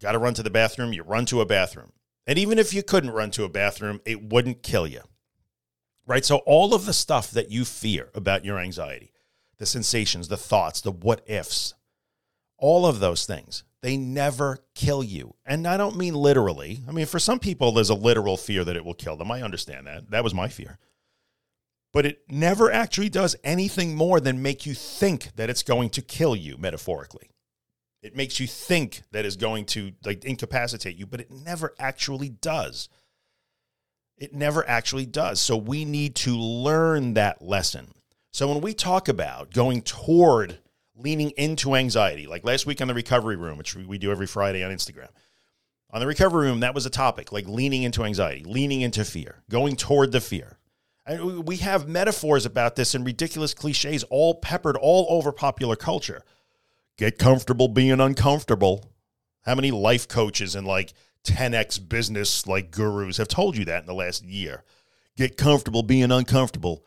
Got 0.00 0.12
to 0.12 0.18
run 0.18 0.34
to 0.34 0.42
the 0.42 0.50
bathroom, 0.50 0.94
you 0.94 1.02
run 1.02 1.26
to 1.26 1.42
a 1.42 1.46
bathroom. 1.46 1.92
And 2.26 2.38
even 2.38 2.58
if 2.58 2.72
you 2.74 2.82
couldn't 2.82 3.10
run 3.10 3.30
to 3.32 3.44
a 3.44 3.48
bathroom, 3.48 4.00
it 4.04 4.22
wouldn't 4.22 4.62
kill 4.62 4.86
you. 4.86 5.02
Right? 6.06 6.24
So, 6.24 6.38
all 6.38 6.74
of 6.74 6.86
the 6.86 6.92
stuff 6.92 7.30
that 7.30 7.50
you 7.50 7.64
fear 7.64 8.10
about 8.14 8.44
your 8.44 8.58
anxiety, 8.58 9.12
the 9.58 9.66
sensations, 9.66 10.28
the 10.28 10.36
thoughts, 10.36 10.80
the 10.80 10.90
what 10.90 11.22
ifs, 11.26 11.74
all 12.58 12.86
of 12.86 13.00
those 13.00 13.26
things, 13.26 13.64
they 13.82 13.96
never 13.96 14.58
kill 14.74 15.02
you. 15.02 15.34
And 15.46 15.66
I 15.66 15.76
don't 15.76 15.96
mean 15.96 16.14
literally. 16.14 16.80
I 16.88 16.92
mean, 16.92 17.06
for 17.06 17.18
some 17.18 17.38
people, 17.38 17.72
there's 17.72 17.90
a 17.90 17.94
literal 17.94 18.36
fear 18.36 18.64
that 18.64 18.76
it 18.76 18.84
will 18.84 18.94
kill 18.94 19.16
them. 19.16 19.30
I 19.30 19.42
understand 19.42 19.86
that. 19.86 20.10
That 20.10 20.24
was 20.24 20.34
my 20.34 20.48
fear. 20.48 20.78
But 21.92 22.06
it 22.06 22.22
never 22.28 22.70
actually 22.70 23.08
does 23.08 23.36
anything 23.42 23.96
more 23.96 24.20
than 24.20 24.42
make 24.42 24.66
you 24.66 24.74
think 24.74 25.34
that 25.36 25.50
it's 25.50 25.62
going 25.62 25.90
to 25.90 26.02
kill 26.02 26.36
you, 26.36 26.56
metaphorically. 26.56 27.30
It 28.02 28.16
makes 28.16 28.40
you 28.40 28.46
think 28.46 29.02
that 29.12 29.24
is 29.24 29.36
going 29.36 29.66
to 29.66 29.92
like 30.04 30.24
incapacitate 30.24 30.96
you, 30.96 31.06
but 31.06 31.20
it 31.20 31.30
never 31.30 31.74
actually 31.78 32.30
does. 32.30 32.88
It 34.16 34.34
never 34.34 34.66
actually 34.68 35.06
does. 35.06 35.40
So 35.40 35.56
we 35.56 35.84
need 35.84 36.14
to 36.16 36.36
learn 36.36 37.14
that 37.14 37.42
lesson. 37.42 37.92
So 38.32 38.48
when 38.48 38.60
we 38.60 38.74
talk 38.74 39.08
about 39.08 39.52
going 39.52 39.82
toward 39.82 40.58
leaning 40.94 41.30
into 41.30 41.74
anxiety, 41.74 42.26
like 42.26 42.44
last 42.44 42.66
week 42.66 42.80
on 42.80 42.88
the 42.88 42.94
recovery 42.94 43.36
room, 43.36 43.58
which 43.58 43.74
we 43.74 43.98
do 43.98 44.10
every 44.10 44.26
Friday 44.26 44.62
on 44.64 44.70
Instagram. 44.70 45.08
On 45.92 46.00
the 46.00 46.06
recovery 46.06 46.46
room, 46.46 46.60
that 46.60 46.74
was 46.74 46.86
a 46.86 46.90
topic 46.90 47.32
like 47.32 47.48
leaning 47.48 47.82
into 47.82 48.04
anxiety, 48.04 48.44
leaning 48.44 48.80
into 48.80 49.04
fear, 49.04 49.42
going 49.50 49.76
toward 49.76 50.12
the 50.12 50.20
fear. 50.20 50.58
And 51.04 51.46
we 51.46 51.56
have 51.56 51.88
metaphors 51.88 52.46
about 52.46 52.76
this 52.76 52.94
and 52.94 53.04
ridiculous 53.04 53.54
cliches 53.54 54.04
all 54.04 54.34
peppered 54.34 54.76
all 54.76 55.06
over 55.08 55.32
popular 55.32 55.74
culture. 55.74 56.22
Get 57.00 57.16
comfortable 57.16 57.68
being 57.68 57.98
uncomfortable. 57.98 58.84
How 59.46 59.54
many 59.54 59.70
life 59.70 60.06
coaches 60.06 60.54
and 60.54 60.66
like 60.66 60.92
10x 61.24 61.88
business 61.88 62.46
like 62.46 62.70
gurus 62.70 63.16
have 63.16 63.26
told 63.26 63.56
you 63.56 63.64
that 63.64 63.80
in 63.80 63.86
the 63.86 63.94
last 63.94 64.22
year? 64.22 64.64
Get 65.16 65.38
comfortable 65.38 65.82
being 65.82 66.12
uncomfortable. 66.12 66.84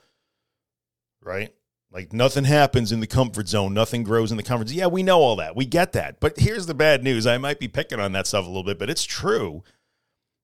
Right? 1.19 1.51
Like 1.91 2.13
nothing 2.13 2.43
happens 2.43 2.91
in 2.91 2.99
the 2.99 3.07
comfort 3.07 3.47
zone, 3.47 3.73
nothing 3.73 4.03
grows 4.03 4.29
in 4.29 4.37
the 4.37 4.43
comfort 4.43 4.69
zone. 4.69 4.77
Yeah, 4.77 4.85
we 4.85 5.01
know 5.01 5.19
all 5.19 5.35
that. 5.37 5.55
We 5.55 5.65
get 5.65 5.93
that. 5.93 6.19
But 6.19 6.37
here's 6.37 6.67
the 6.67 6.75
bad 6.75 7.03
news. 7.03 7.25
I 7.25 7.39
might 7.39 7.59
be 7.59 7.67
picking 7.67 7.99
on 7.99 8.11
that 8.11 8.27
stuff 8.27 8.45
a 8.45 8.47
little 8.47 8.63
bit, 8.63 8.77
but 8.77 8.91
it's 8.91 9.05
true. 9.05 9.63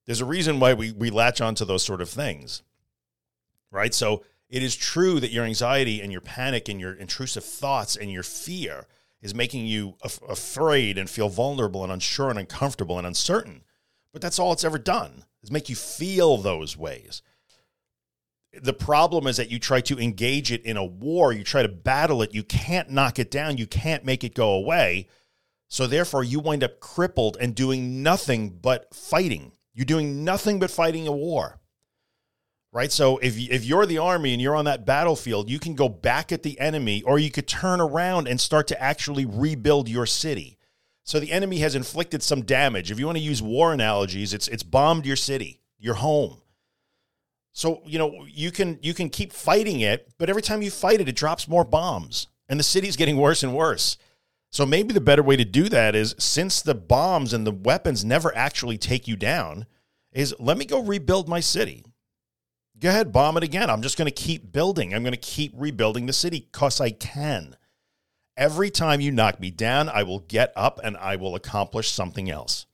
There's 0.07 0.21
a 0.21 0.25
reason 0.25 0.59
why 0.59 0.73
we, 0.73 0.93
we 0.93 1.11
latch 1.11 1.41
onto 1.41 1.63
those 1.63 1.83
sort 1.83 2.01
of 2.01 2.09
things. 2.09 2.63
Right? 3.69 3.93
So 3.93 4.23
it 4.49 4.63
is 4.63 4.75
true 4.75 5.19
that 5.19 5.31
your 5.31 5.45
anxiety 5.45 6.01
and 6.01 6.11
your 6.11 6.21
panic 6.21 6.69
and 6.69 6.81
your 6.81 6.93
intrusive 6.93 7.45
thoughts 7.45 7.95
and 7.95 8.11
your 8.11 8.23
fear 8.23 8.87
is 9.21 9.35
making 9.35 9.65
you 9.65 9.95
af- 10.01 10.21
afraid 10.27 10.97
and 10.97 11.09
feel 11.09 11.29
vulnerable 11.29 11.83
and 11.83 11.91
unsure 11.91 12.29
and 12.29 12.39
uncomfortable 12.39 12.97
and 12.97 13.07
uncertain. 13.07 13.63
But 14.13 14.21
that's 14.21 14.39
all 14.39 14.53
it's 14.53 14.63
ever 14.63 14.79
done 14.79 15.25
is 15.43 15.51
make 15.51 15.69
you 15.69 15.75
feel 15.75 16.37
those 16.37 16.75
ways 16.77 17.21
the 18.53 18.73
problem 18.73 19.27
is 19.27 19.37
that 19.37 19.51
you 19.51 19.59
try 19.59 19.81
to 19.81 19.99
engage 19.99 20.51
it 20.51 20.63
in 20.63 20.77
a 20.77 20.83
war, 20.83 21.31
you 21.31 21.43
try 21.43 21.61
to 21.61 21.69
battle 21.69 22.21
it, 22.21 22.33
you 22.33 22.43
can't 22.43 22.89
knock 22.89 23.19
it 23.19 23.29
down, 23.29 23.57
you 23.57 23.67
can't 23.67 24.03
make 24.03 24.23
it 24.23 24.33
go 24.33 24.53
away. 24.53 25.07
So 25.67 25.85
therefore, 25.85 26.23
you 26.23 26.39
wind 26.39 26.63
up 26.63 26.79
crippled 26.79 27.37
and 27.39 27.53
doing 27.53 28.01
nothing 28.01 28.49
but 28.49 28.93
fighting. 28.93 29.51
You're 29.73 29.85
doing 29.85 30.23
nothing 30.23 30.59
but 30.59 30.71
fighting 30.71 31.07
a 31.07 31.11
war. 31.11 31.58
Right? 32.71 32.91
So 32.91 33.17
if 33.17 33.37
if 33.37 33.65
you're 33.65 33.85
the 33.85 33.97
army 33.97 34.33
and 34.33 34.41
you're 34.41 34.55
on 34.55 34.65
that 34.65 34.85
battlefield, 34.85 35.49
you 35.49 35.59
can 35.59 35.73
go 35.73 35.89
back 35.89 36.31
at 36.31 36.43
the 36.43 36.59
enemy 36.59 37.01
or 37.01 37.17
you 37.17 37.31
could 37.31 37.47
turn 37.47 37.81
around 37.81 38.27
and 38.27 38.39
start 38.39 38.67
to 38.67 38.81
actually 38.81 39.25
rebuild 39.25 39.89
your 39.89 40.05
city. 40.05 40.57
So 41.03 41.19
the 41.19 41.31
enemy 41.31 41.59
has 41.59 41.73
inflicted 41.73 42.21
some 42.21 42.43
damage. 42.43 42.91
If 42.91 42.99
you 42.99 43.07
want 43.07 43.17
to 43.17 43.23
use 43.23 43.41
war 43.41 43.73
analogies, 43.73 44.33
it's 44.33 44.47
it's 44.47 44.61
bombed 44.61 45.07
your 45.07 45.15
city, 45.15 45.61
your 45.79 45.95
home 45.95 46.43
so, 47.59 47.81
you 47.85 47.99
know, 47.99 48.25
you 48.27 48.51
can 48.51 48.79
you 48.81 48.93
can 48.93 49.09
keep 49.09 49.33
fighting 49.33 49.81
it, 49.81 50.13
but 50.17 50.29
every 50.29 50.41
time 50.41 50.61
you 50.61 50.71
fight 50.71 51.01
it, 51.01 51.09
it 51.09 51.15
drops 51.15 51.47
more 51.47 51.65
bombs. 51.65 52.27
And 52.47 52.59
the 52.59 52.63
city's 52.63 52.95
getting 53.01 53.17
worse 53.17 53.43
and 53.43 53.53
worse. 53.53 53.97
So 54.51 54.65
maybe 54.65 54.93
the 54.93 55.01
better 55.01 55.21
way 55.21 55.35
to 55.35 55.45
do 55.45 55.69
that 55.69 55.93
is 55.93 56.15
since 56.17 56.61
the 56.61 56.73
bombs 56.73 57.33
and 57.33 57.45
the 57.45 57.51
weapons 57.51 58.05
never 58.05 58.35
actually 58.35 58.77
take 58.77 59.07
you 59.07 59.15
down, 59.15 59.65
is 60.11 60.33
let 60.39 60.57
me 60.57 60.65
go 60.65 60.81
rebuild 60.81 61.27
my 61.27 61.39
city. 61.39 61.83
Go 62.79 62.89
ahead, 62.89 63.11
bomb 63.11 63.35
it 63.35 63.43
again. 63.43 63.69
I'm 63.69 63.81
just 63.81 63.97
going 63.97 64.05
to 64.05 64.11
keep 64.11 64.53
building. 64.53 64.93
I'm 64.93 65.03
going 65.03 65.11
to 65.11 65.17
keep 65.17 65.53
rebuilding 65.55 66.05
the 66.05 66.13
city 66.13 66.47
because 66.51 66.79
I 66.79 66.91
can. 66.91 67.57
Every 68.37 68.69
time 68.69 69.01
you 69.01 69.11
knock 69.11 69.39
me 69.41 69.51
down, 69.51 69.89
I 69.89 70.03
will 70.03 70.19
get 70.19 70.53
up 70.55 70.79
and 70.81 70.95
I 70.95 71.17
will 71.17 71.35
accomplish 71.35 71.91
something 71.91 72.29
else. 72.29 72.65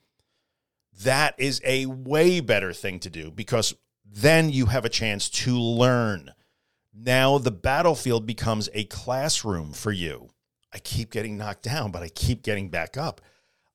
That 1.02 1.34
is 1.39 1.60
a 1.65 1.88
way 1.88 2.39
better 2.39 2.72
thing 2.72 3.00
to 3.00 3.10
do 3.10 3.32
because 3.32 3.74
then 4.06 4.52
you 4.52 4.68
have 4.68 4.86
a 4.86 4.89
chance 4.89 5.28
to 5.30 5.60
learn. 5.60 6.32
Now 6.94 7.39
the 7.39 7.52
battlefield 7.52 8.28
becomes 8.28 8.70
a 8.74 8.86
classroom 8.86 9.74
for 9.74 9.91
you. 9.91 10.30
I 10.72 10.78
keep 10.78 11.10
getting 11.10 11.36
knocked 11.38 11.63
down, 11.63 11.91
but 11.91 12.04
I 12.04 12.10
keep 12.10 12.44
getting 12.44 12.70
back 12.70 12.96
up. 12.96 13.22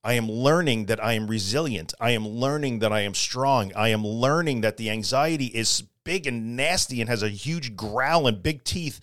I 0.02 0.14
am 0.14 0.30
learning 0.30 0.86
that 0.86 1.02
I 1.02 1.12
am 1.12 1.26
resilient. 1.26 1.92
I 2.00 2.12
am 2.12 2.26
learning 2.26 2.78
that 2.78 2.92
I 2.92 3.00
am 3.00 3.14
strong. 3.14 3.72
I 3.74 3.88
am 3.88 4.06
learning 4.06 4.62
that 4.62 4.78
the 4.78 4.88
anxiety 4.90 5.46
is 5.46 5.82
big 6.04 6.26
and 6.26 6.56
nasty 6.56 7.00
and 7.00 7.10
has 7.10 7.22
a 7.22 7.28
huge 7.28 7.76
growl 7.76 8.26
and 8.26 8.42
big 8.42 8.64
teeth, 8.64 9.00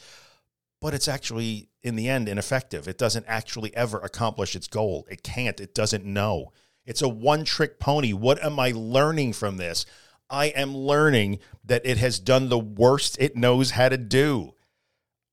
but 0.81 0.95
it's 0.95 1.07
actually, 1.07 1.69
in 1.83 1.95
the 1.95 2.09
end, 2.09 2.27
ineffective. 2.27 2.87
It 2.87 2.97
doesn't 2.97 3.25
actually 3.27 3.75
ever 3.75 3.99
accomplish 3.99 4.55
its 4.55 4.67
goal. 4.67 5.05
It 5.09 5.21
can't. 5.21 5.59
It 5.59 5.75
doesn't 5.75 6.03
know. 6.03 6.51
It's 6.85 7.01
a 7.01 7.09
one 7.09 7.43
trick 7.43 7.79
pony. 7.79 8.13
What 8.13 8.43
am 8.43 8.59
I 8.59 8.71
learning 8.71 9.33
from 9.33 9.57
this? 9.57 9.85
I 10.29 10.47
am 10.47 10.75
learning 10.75 11.39
that 11.63 11.85
it 11.85 11.97
has 11.97 12.19
done 12.19 12.49
the 12.49 12.59
worst 12.59 13.17
it 13.19 13.35
knows 13.35 13.71
how 13.71 13.89
to 13.89 13.97
do. 13.97 14.53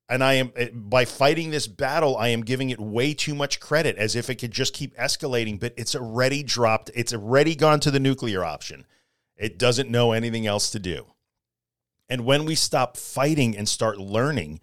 And 0.07 0.23
I 0.23 0.33
am, 0.33 0.51
by 0.71 1.05
fighting 1.05 1.49
this 1.49 1.67
battle, 1.67 2.15
I 2.15 2.27
am 2.27 2.43
giving 2.43 2.69
it 2.69 2.79
way 2.79 3.13
too 3.15 3.33
much 3.33 3.59
credit 3.59 3.97
as 3.97 4.15
if 4.15 4.29
it 4.29 4.35
could 4.35 4.51
just 4.51 4.73
keep 4.73 4.95
escalating, 4.97 5.59
but 5.59 5.73
it's 5.77 5.95
already 5.95 6.43
dropped. 6.43 6.91
It's 6.93 7.13
already 7.13 7.55
gone 7.55 7.79
to 7.79 7.91
the 7.91 7.99
nuclear 7.99 8.43
option. 8.43 8.85
It 9.35 9.57
doesn't 9.57 9.89
know 9.89 10.11
anything 10.11 10.45
else 10.45 10.69
to 10.71 10.79
do. 10.79 11.07
And 12.07 12.23
when 12.23 12.45
we 12.45 12.53
stop 12.53 12.97
fighting 12.97 13.57
and 13.57 13.67
start 13.67 13.97
learning, 13.97 14.59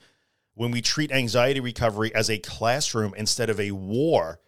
when 0.55 0.71
we 0.71 0.81
treat 0.81 1.11
anxiety 1.11 1.59
recovery 1.59 2.15
as 2.15 2.31
a 2.31 2.39
classroom 2.39 3.13
instead 3.17 3.51
of 3.51 3.59
a 3.59 3.73
war, 3.73 4.39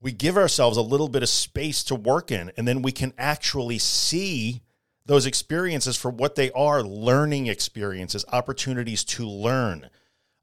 we 0.00 0.12
give 0.12 0.36
ourselves 0.36 0.76
a 0.76 0.82
little 0.82 1.08
bit 1.08 1.22
of 1.22 1.30
space 1.30 1.82
to 1.84 1.94
work 1.94 2.30
in, 2.30 2.52
and 2.58 2.68
then 2.68 2.82
we 2.82 2.92
can 2.92 3.14
actually 3.16 3.78
see 3.78 4.60
those 5.06 5.24
experiences 5.24 5.96
for 5.96 6.10
what 6.10 6.34
they 6.34 6.50
are 6.50 6.82
learning 6.82 7.46
experiences, 7.46 8.26
opportunities 8.30 9.04
to 9.04 9.26
learn. 9.26 9.88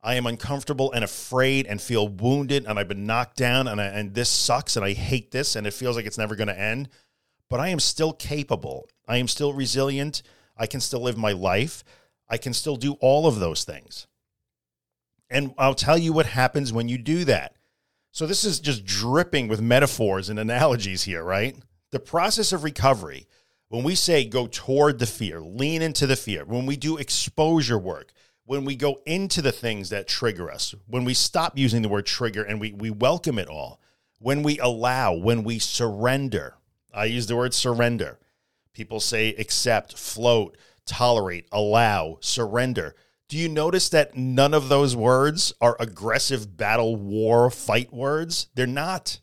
I 0.04 0.16
am 0.16 0.26
uncomfortable 0.26 0.92
and 0.92 1.04
afraid 1.04 1.68
and 1.68 1.80
feel 1.80 2.08
wounded 2.08 2.66
and 2.66 2.80
I've 2.80 2.88
been 2.88 3.06
knocked 3.06 3.38
down 3.38 3.68
and, 3.68 3.80
I, 3.80 3.86
and 3.86 4.14
this 4.14 4.30
sucks 4.30 4.76
and 4.76 4.84
I 4.84 4.94
hate 4.94 5.32
this 5.32 5.56
and 5.56 5.68
it 5.68 5.74
feels 5.74 5.96
like 5.96 6.06
it's 6.06 6.18
never 6.18 6.36
going 6.36 6.48
to 6.48 6.60
end. 6.60 6.90
But 7.50 7.60
I 7.60 7.68
am 7.68 7.80
still 7.80 8.14
capable. 8.14 8.88
I 9.08 9.18
am 9.18 9.28
still 9.28 9.54
resilient. 9.54 10.24
I 10.58 10.66
can 10.66 10.80
still 10.80 11.02
live 11.02 11.18
my 11.18 11.34
life. 11.34 11.84
I 12.30 12.38
can 12.38 12.54
still 12.54 12.78
do 12.78 12.94
all 12.94 13.28
of 13.28 13.40
those 13.40 13.64
things. 13.64 14.08
And 15.30 15.54
I'll 15.58 15.76
tell 15.76 15.98
you 15.98 16.14
what 16.14 16.26
happens 16.26 16.74
when 16.74 16.88
you 16.88 16.98
do 16.98 17.26
that. 17.26 17.56
So, 18.14 18.26
this 18.26 18.44
is 18.44 18.60
just 18.60 18.84
dripping 18.84 19.48
with 19.48 19.62
metaphors 19.62 20.30
and 20.30 20.38
analogies 20.38 21.04
here, 21.04 21.24
right? 21.24 21.56
The 21.92 22.00
process 22.00 22.52
of 22.52 22.66
recovery 22.66 23.28
when 23.72 23.84
we 23.84 23.96
say 23.96 24.26
go 24.26 24.48
toward 24.48 25.00
the 25.00 25.06
fear, 25.06 25.40
lean 25.40 25.82
into 25.82 26.06
the 26.06 26.18
fear, 26.18 26.44
when 26.44 26.66
we 26.66 26.76
do 26.76 26.98
exposure 26.98 27.80
work, 27.80 28.12
when 28.52 28.66
we 28.66 28.76
go 28.76 29.00
into 29.06 29.42
the 29.42 29.54
things 29.54 29.92
that 29.92 30.10
trigger 30.10 30.52
us, 30.52 30.76
when 30.86 31.06
we 31.06 31.14
stop 31.14 31.58
using 31.58 31.82
the 31.82 31.88
word 31.88 32.06
trigger 32.06 32.44
and 32.44 32.60
we, 32.60 32.74
we 32.74 32.90
welcome 32.90 33.40
it 33.40 33.48
all, 33.48 33.80
when 34.20 34.44
we 34.44 34.60
allow, 34.60 35.14
when 35.14 35.42
we 35.46 35.58
surrender, 35.58 36.56
I 36.94 37.06
use 37.06 37.28
the 37.28 37.38
word 37.38 37.54
surrender. 37.54 38.20
People 38.74 39.00
say 39.00 39.30
accept, 39.36 39.98
float, 39.98 40.58
tolerate, 40.86 41.48
allow, 41.50 42.18
surrender. 42.20 42.94
Do 43.30 43.38
you 43.38 43.48
notice 43.48 43.88
that 43.88 44.18
none 44.18 44.54
of 44.54 44.68
those 44.68 44.98
words 44.98 45.54
are 45.62 45.78
aggressive 45.80 46.58
battle 46.58 46.98
war 46.98 47.50
fight 47.52 47.94
words? 47.94 48.48
They're 48.56 48.68
not. 48.68 49.22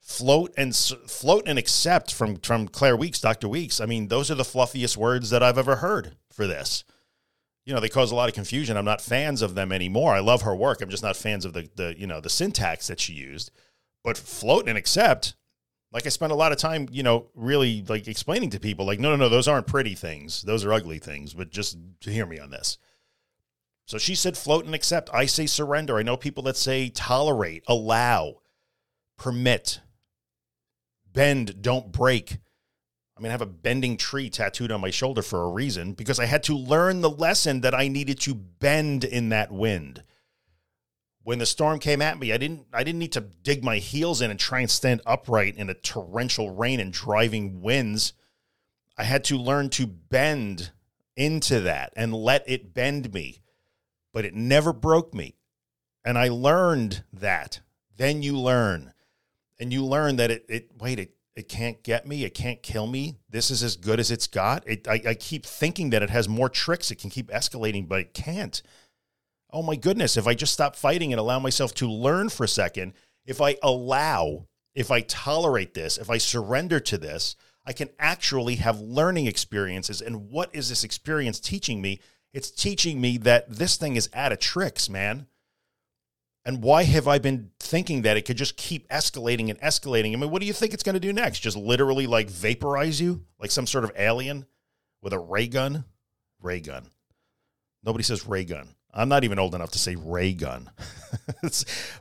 float 0.00 0.54
and 0.56 0.76
float 0.76 1.48
and 1.48 1.58
accept 1.58 2.14
from 2.14 2.36
from 2.36 2.68
Claire 2.68 2.96
Weekes, 2.96 3.20
Dr. 3.20 3.48
Weekes. 3.48 3.80
I 3.80 3.86
mean, 3.86 4.06
those 4.06 4.30
are 4.30 4.36
the 4.36 4.44
fluffiest 4.44 4.96
words 4.96 5.30
that 5.30 5.42
I've 5.42 5.58
ever 5.58 5.76
heard 5.76 6.16
for 6.30 6.46
this. 6.46 6.84
You 7.64 7.74
know, 7.74 7.80
they 7.80 7.88
cause 7.88 8.10
a 8.10 8.14
lot 8.14 8.28
of 8.28 8.34
confusion. 8.34 8.76
I'm 8.76 8.84
not 8.84 9.00
fans 9.00 9.42
of 9.42 9.54
them 9.54 9.70
anymore. 9.70 10.14
I 10.14 10.20
love 10.20 10.42
her 10.42 10.54
work. 10.54 10.80
I'm 10.80 10.88
just 10.88 11.02
not 11.02 11.16
fans 11.16 11.44
of 11.44 11.52
the 11.52 11.68
the 11.76 11.94
you 11.98 12.06
know 12.06 12.20
the 12.20 12.30
syntax 12.30 12.86
that 12.88 13.00
she 13.00 13.12
used. 13.12 13.50
But 14.02 14.16
float 14.16 14.66
and 14.66 14.78
accept, 14.78 15.34
like 15.92 16.06
I 16.06 16.08
spent 16.08 16.32
a 16.32 16.36
lot 16.36 16.52
of 16.52 16.58
time, 16.58 16.88
you 16.90 17.02
know, 17.02 17.26
really 17.34 17.84
like 17.86 18.08
explaining 18.08 18.50
to 18.50 18.60
people, 18.60 18.86
like, 18.86 19.00
no, 19.00 19.10
no, 19.10 19.16
no, 19.16 19.28
those 19.28 19.48
aren't 19.48 19.66
pretty 19.66 19.94
things. 19.94 20.42
Those 20.42 20.64
are 20.64 20.72
ugly 20.72 20.98
things. 20.98 21.34
But 21.34 21.50
just 21.50 21.76
to 22.00 22.10
hear 22.10 22.26
me 22.26 22.38
on 22.38 22.50
this. 22.50 22.78
So 23.86 23.98
she 23.98 24.14
said 24.14 24.38
float 24.38 24.64
and 24.64 24.74
accept. 24.74 25.10
I 25.12 25.26
say 25.26 25.46
surrender. 25.46 25.96
I 25.96 26.04
know 26.04 26.16
people 26.16 26.44
that 26.44 26.56
say 26.56 26.90
tolerate, 26.90 27.64
allow, 27.66 28.36
permit, 29.18 29.80
bend, 31.12 31.60
don't 31.60 31.90
break. 31.90 32.38
I 33.20 33.22
mean, 33.22 33.30
I 33.30 33.34
have 33.34 33.42
a 33.42 33.46
bending 33.46 33.98
tree 33.98 34.30
tattooed 34.30 34.72
on 34.72 34.80
my 34.80 34.88
shoulder 34.88 35.20
for 35.20 35.42
a 35.42 35.50
reason 35.50 35.92
because 35.92 36.18
I 36.18 36.24
had 36.24 36.42
to 36.44 36.56
learn 36.56 37.02
the 37.02 37.10
lesson 37.10 37.60
that 37.60 37.74
I 37.74 37.86
needed 37.86 38.18
to 38.20 38.34
bend 38.34 39.04
in 39.04 39.28
that 39.28 39.52
wind. 39.52 40.02
When 41.22 41.38
the 41.38 41.44
storm 41.44 41.80
came 41.80 42.00
at 42.00 42.18
me, 42.18 42.32
I 42.32 42.38
didn't 42.38 42.68
I 42.72 42.82
didn't 42.82 42.98
need 42.98 43.12
to 43.12 43.20
dig 43.20 43.62
my 43.62 43.76
heels 43.76 44.22
in 44.22 44.30
and 44.30 44.40
try 44.40 44.60
and 44.60 44.70
stand 44.70 45.02
upright 45.04 45.54
in 45.56 45.68
a 45.68 45.74
torrential 45.74 46.48
rain 46.48 46.80
and 46.80 46.94
driving 46.94 47.60
winds. 47.60 48.14
I 48.96 49.04
had 49.04 49.22
to 49.24 49.36
learn 49.36 49.68
to 49.70 49.86
bend 49.86 50.70
into 51.14 51.60
that 51.60 51.92
and 51.96 52.14
let 52.14 52.48
it 52.48 52.72
bend 52.72 53.12
me. 53.12 53.42
But 54.14 54.24
it 54.24 54.34
never 54.34 54.72
broke 54.72 55.12
me. 55.12 55.36
And 56.06 56.16
I 56.16 56.30
learned 56.30 57.04
that. 57.12 57.60
Then 57.98 58.22
you 58.22 58.38
learn 58.38 58.94
and 59.58 59.74
you 59.74 59.84
learn 59.84 60.16
that 60.16 60.30
it, 60.30 60.46
it 60.48 60.70
wait, 60.80 60.98
it, 60.98 61.12
it 61.36 61.48
can't 61.48 61.82
get 61.82 62.06
me. 62.06 62.24
It 62.24 62.34
can't 62.34 62.62
kill 62.62 62.86
me. 62.86 63.16
This 63.28 63.50
is 63.50 63.62
as 63.62 63.76
good 63.76 64.00
as 64.00 64.10
it's 64.10 64.26
got. 64.26 64.66
It, 64.66 64.86
I, 64.88 65.00
I 65.08 65.14
keep 65.14 65.46
thinking 65.46 65.90
that 65.90 66.02
it 66.02 66.10
has 66.10 66.28
more 66.28 66.48
tricks. 66.48 66.90
It 66.90 66.96
can 66.96 67.10
keep 67.10 67.30
escalating, 67.30 67.88
but 67.88 68.00
it 68.00 68.14
can't. 68.14 68.60
Oh 69.52 69.62
my 69.62 69.76
goodness. 69.76 70.16
If 70.16 70.26
I 70.26 70.34
just 70.34 70.52
stop 70.52 70.76
fighting 70.76 71.12
and 71.12 71.20
allow 71.20 71.38
myself 71.38 71.74
to 71.74 71.88
learn 71.88 72.28
for 72.28 72.44
a 72.44 72.48
second, 72.48 72.94
if 73.24 73.40
I 73.40 73.56
allow, 73.62 74.46
if 74.74 74.90
I 74.90 75.02
tolerate 75.02 75.74
this, 75.74 75.98
if 75.98 76.10
I 76.10 76.18
surrender 76.18 76.80
to 76.80 76.98
this, 76.98 77.36
I 77.64 77.72
can 77.72 77.90
actually 77.98 78.56
have 78.56 78.80
learning 78.80 79.26
experiences. 79.26 80.00
And 80.00 80.30
what 80.30 80.54
is 80.54 80.68
this 80.68 80.84
experience 80.84 81.38
teaching 81.38 81.80
me? 81.80 82.00
It's 82.32 82.50
teaching 82.50 83.00
me 83.00 83.18
that 83.18 83.50
this 83.50 83.76
thing 83.76 83.96
is 83.96 84.08
out 84.14 84.32
of 84.32 84.38
tricks, 84.38 84.88
man. 84.88 85.26
And 86.50 86.64
why 86.64 86.82
have 86.82 87.06
I 87.06 87.20
been 87.20 87.52
thinking 87.60 88.02
that 88.02 88.16
it 88.16 88.22
could 88.22 88.36
just 88.36 88.56
keep 88.56 88.88
escalating 88.88 89.50
and 89.50 89.60
escalating? 89.60 90.14
I 90.14 90.16
mean, 90.16 90.32
what 90.32 90.40
do 90.40 90.48
you 90.48 90.52
think 90.52 90.74
it's 90.74 90.82
going 90.82 90.94
to 90.94 91.00
do 91.00 91.12
next? 91.12 91.38
Just 91.38 91.56
literally 91.56 92.08
like 92.08 92.28
vaporize 92.28 93.00
you 93.00 93.24
like 93.38 93.52
some 93.52 93.68
sort 93.68 93.84
of 93.84 93.92
alien 93.94 94.46
with 95.00 95.12
a 95.12 95.18
ray 95.20 95.46
gun? 95.46 95.84
Ray 96.42 96.58
gun. 96.58 96.88
Nobody 97.84 98.02
says 98.02 98.26
ray 98.26 98.44
gun. 98.44 98.74
I'm 98.92 99.08
not 99.08 99.22
even 99.22 99.38
old 99.38 99.54
enough 99.54 99.70
to 99.70 99.78
say 99.78 99.94
ray 99.94 100.32
gun. 100.32 100.68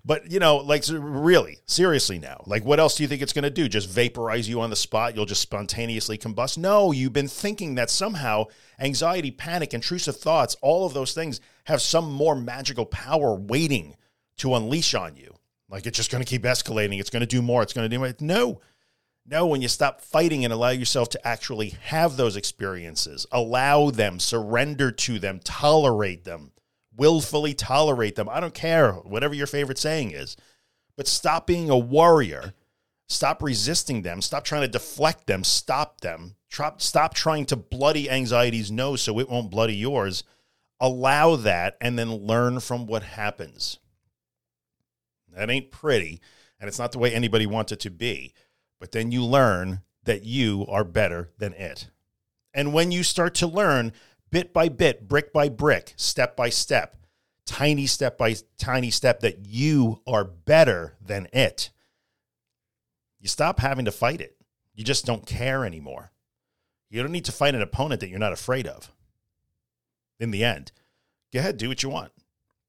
but, 0.04 0.32
you 0.32 0.40
know, 0.40 0.58
like 0.58 0.84
really, 0.90 1.60
seriously 1.68 2.18
now, 2.18 2.42
like 2.48 2.66
what 2.66 2.80
else 2.80 2.96
do 2.96 3.04
you 3.04 3.08
think 3.08 3.22
it's 3.22 3.34
going 3.34 3.44
to 3.44 3.52
do? 3.52 3.70
Just 3.70 3.88
vaporize 3.88 4.50
you 4.50 4.62
on 4.62 4.72
the 4.72 4.76
spot? 4.76 5.16
You'll 5.16 5.28
just 5.28 5.44
spontaneously 5.44 6.18
combust? 6.18 6.58
No, 6.58 6.92
you've 6.92 7.14
been 7.14 7.28
thinking 7.28 7.76
that 7.76 7.92
somehow 7.92 8.46
anxiety, 8.80 9.30
panic, 9.30 9.76
intrusive 9.76 10.18
thoughts, 10.18 10.56
all 10.64 10.88
of 10.88 10.96
those 10.96 11.14
things 11.14 11.40
have 11.66 11.84
some 11.84 12.12
more 12.12 12.34
magical 12.34 12.88
power 12.88 13.36
waiting 13.36 13.96
to 14.40 14.56
unleash 14.56 14.94
on 14.94 15.16
you. 15.16 15.36
Like 15.70 15.86
it's 15.86 15.98
just 15.98 16.12
going 16.12 16.24
to 16.24 16.30
keep 16.30 16.44
escalating. 16.44 17.00
It's 17.00 17.10
going 17.10 17.22
to 17.22 17.28
do 17.28 17.42
more. 17.42 17.62
It's 17.62 17.74
going 17.74 17.90
to 17.90 17.96
do 17.96 18.00
more. 18.00 18.14
No, 18.20 18.62
no. 19.26 19.48
When 19.48 19.62
you 19.62 19.68
stop 19.68 20.02
fighting 20.02 20.44
and 20.44 20.54
allow 20.54 20.70
yourself 20.70 21.10
to 21.10 21.28
actually 21.28 21.70
have 21.84 22.18
those 22.18 22.36
experiences, 22.36 23.26
allow 23.32 23.92
them, 23.92 24.20
surrender 24.20 24.92
to 24.92 25.20
them, 25.20 25.40
tolerate 25.44 26.24
them, 26.24 26.52
willfully 26.96 27.54
tolerate 27.54 28.16
them. 28.16 28.28
I 28.28 28.40
don't 28.40 28.54
care, 28.54 28.94
whatever 28.94 29.34
your 29.34 29.48
favorite 29.48 29.78
saying 29.78 30.12
is, 30.12 30.36
but 30.98 31.08
stop 31.08 31.46
being 31.48 31.70
a 31.70 31.78
warrior. 31.78 32.54
Stop 33.08 33.42
resisting 33.42 34.04
them. 34.04 34.22
Stop 34.22 34.44
trying 34.44 34.62
to 34.62 34.68
deflect 34.68 35.26
them. 35.26 35.44
Stop 35.44 36.02
them. 36.02 36.36
Stop 36.78 37.14
trying 37.14 37.46
to 37.48 37.56
bloody 37.56 38.10
anxiety's 38.10 38.72
nose 38.72 39.02
so 39.02 39.20
it 39.20 39.30
won't 39.30 39.50
bloody 39.50 39.76
yours. 39.76 40.24
Allow 40.80 41.36
that 41.38 41.76
and 41.82 41.98
then 41.98 42.12
learn 42.12 42.60
from 42.60 42.86
what 42.86 43.02
happens. 43.02 43.80
That 45.40 45.50
ain't 45.50 45.72
pretty, 45.72 46.20
and 46.60 46.68
it's 46.68 46.80
not 46.80 46.92
the 46.92 47.00
way 47.00 47.14
anybody 47.14 47.46
wants 47.46 47.72
it 47.72 47.80
to 47.82 47.90
be. 47.90 48.34
But 48.78 48.92
then 48.92 49.10
you 49.10 49.24
learn 49.24 49.84
that 50.04 50.26
you 50.26 50.66
are 50.68 50.84
better 50.84 51.32
than 51.38 51.54
it. 51.54 51.90
And 52.54 52.74
when 52.74 52.92
you 52.92 53.04
start 53.04 53.36
to 53.36 53.48
learn 53.48 53.94
bit 54.32 54.52
by 54.52 54.68
bit, 54.68 55.08
brick 55.08 55.32
by 55.32 55.48
brick, 55.48 55.94
step 55.96 56.36
by 56.36 56.50
step, 56.50 56.98
tiny 57.46 57.88
step 57.88 58.18
by 58.18 58.36
tiny 58.58 58.92
step, 58.92 59.22
that 59.22 59.46
you 59.46 60.02
are 60.06 60.26
better 60.26 60.98
than 61.00 61.30
it, 61.32 61.70
you 63.22 63.30
stop 63.30 63.62
having 63.62 63.86
to 63.86 63.92
fight 63.94 64.20
it. 64.20 64.36
You 64.76 64.84
just 64.84 65.06
don't 65.06 65.26
care 65.26 65.64
anymore. 65.64 66.12
You 66.90 67.02
don't 67.02 67.14
need 67.14 67.26
to 67.26 67.32
fight 67.32 67.56
an 67.56 67.62
opponent 67.62 68.02
that 68.02 68.10
you're 68.10 68.20
not 68.20 68.34
afraid 68.34 68.68
of. 68.68 68.92
In 70.20 70.32
the 70.32 70.44
end, 70.44 70.74
go 71.32 71.40
ahead, 71.40 71.56
do 71.56 71.70
what 71.70 71.82
you 71.82 71.88
want. 71.88 72.12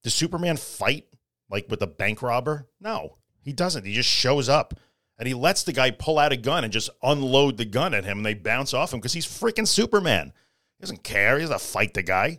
Does 0.04 0.14
Superman 0.14 0.56
fight 0.56 1.06
like 1.50 1.66
with 1.68 1.82
a 1.82 1.86
bank 1.86 2.22
robber? 2.22 2.68
No, 2.80 3.16
he 3.42 3.52
doesn't. 3.52 3.84
He 3.84 3.94
just 3.94 4.08
shows 4.08 4.48
up 4.48 4.74
and 5.18 5.26
he 5.28 5.34
lets 5.34 5.64
the 5.64 5.72
guy 5.72 5.90
pull 5.90 6.18
out 6.18 6.32
a 6.32 6.36
gun 6.36 6.64
and 6.64 6.72
just 6.72 6.88
unload 7.02 7.58
the 7.58 7.66
gun 7.66 7.92
at 7.92 8.04
him 8.04 8.18
and 8.18 8.26
they 8.26 8.34
bounce 8.34 8.72
off 8.72 8.92
him 8.92 9.00
because 9.00 9.12
he's 9.12 9.26
freaking 9.26 9.68
Superman. 9.68 10.32
He 10.78 10.82
doesn't 10.82 11.04
care. 11.04 11.36
He 11.36 11.42
doesn't 11.42 11.60
fight 11.60 11.92
the 11.92 12.02
guy. 12.02 12.38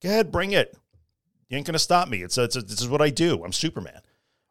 Go 0.00 0.08
ahead, 0.08 0.30
bring 0.30 0.52
it. 0.52 0.76
You 1.48 1.56
ain't 1.56 1.66
going 1.66 1.72
to 1.72 1.80
stop 1.80 2.08
me. 2.08 2.22
It's, 2.22 2.38
a, 2.38 2.44
it's 2.44 2.54
a, 2.54 2.62
this 2.62 2.80
is 2.80 2.88
what 2.88 3.02
I 3.02 3.10
do. 3.10 3.42
I'm 3.44 3.52
Superman. 3.52 4.00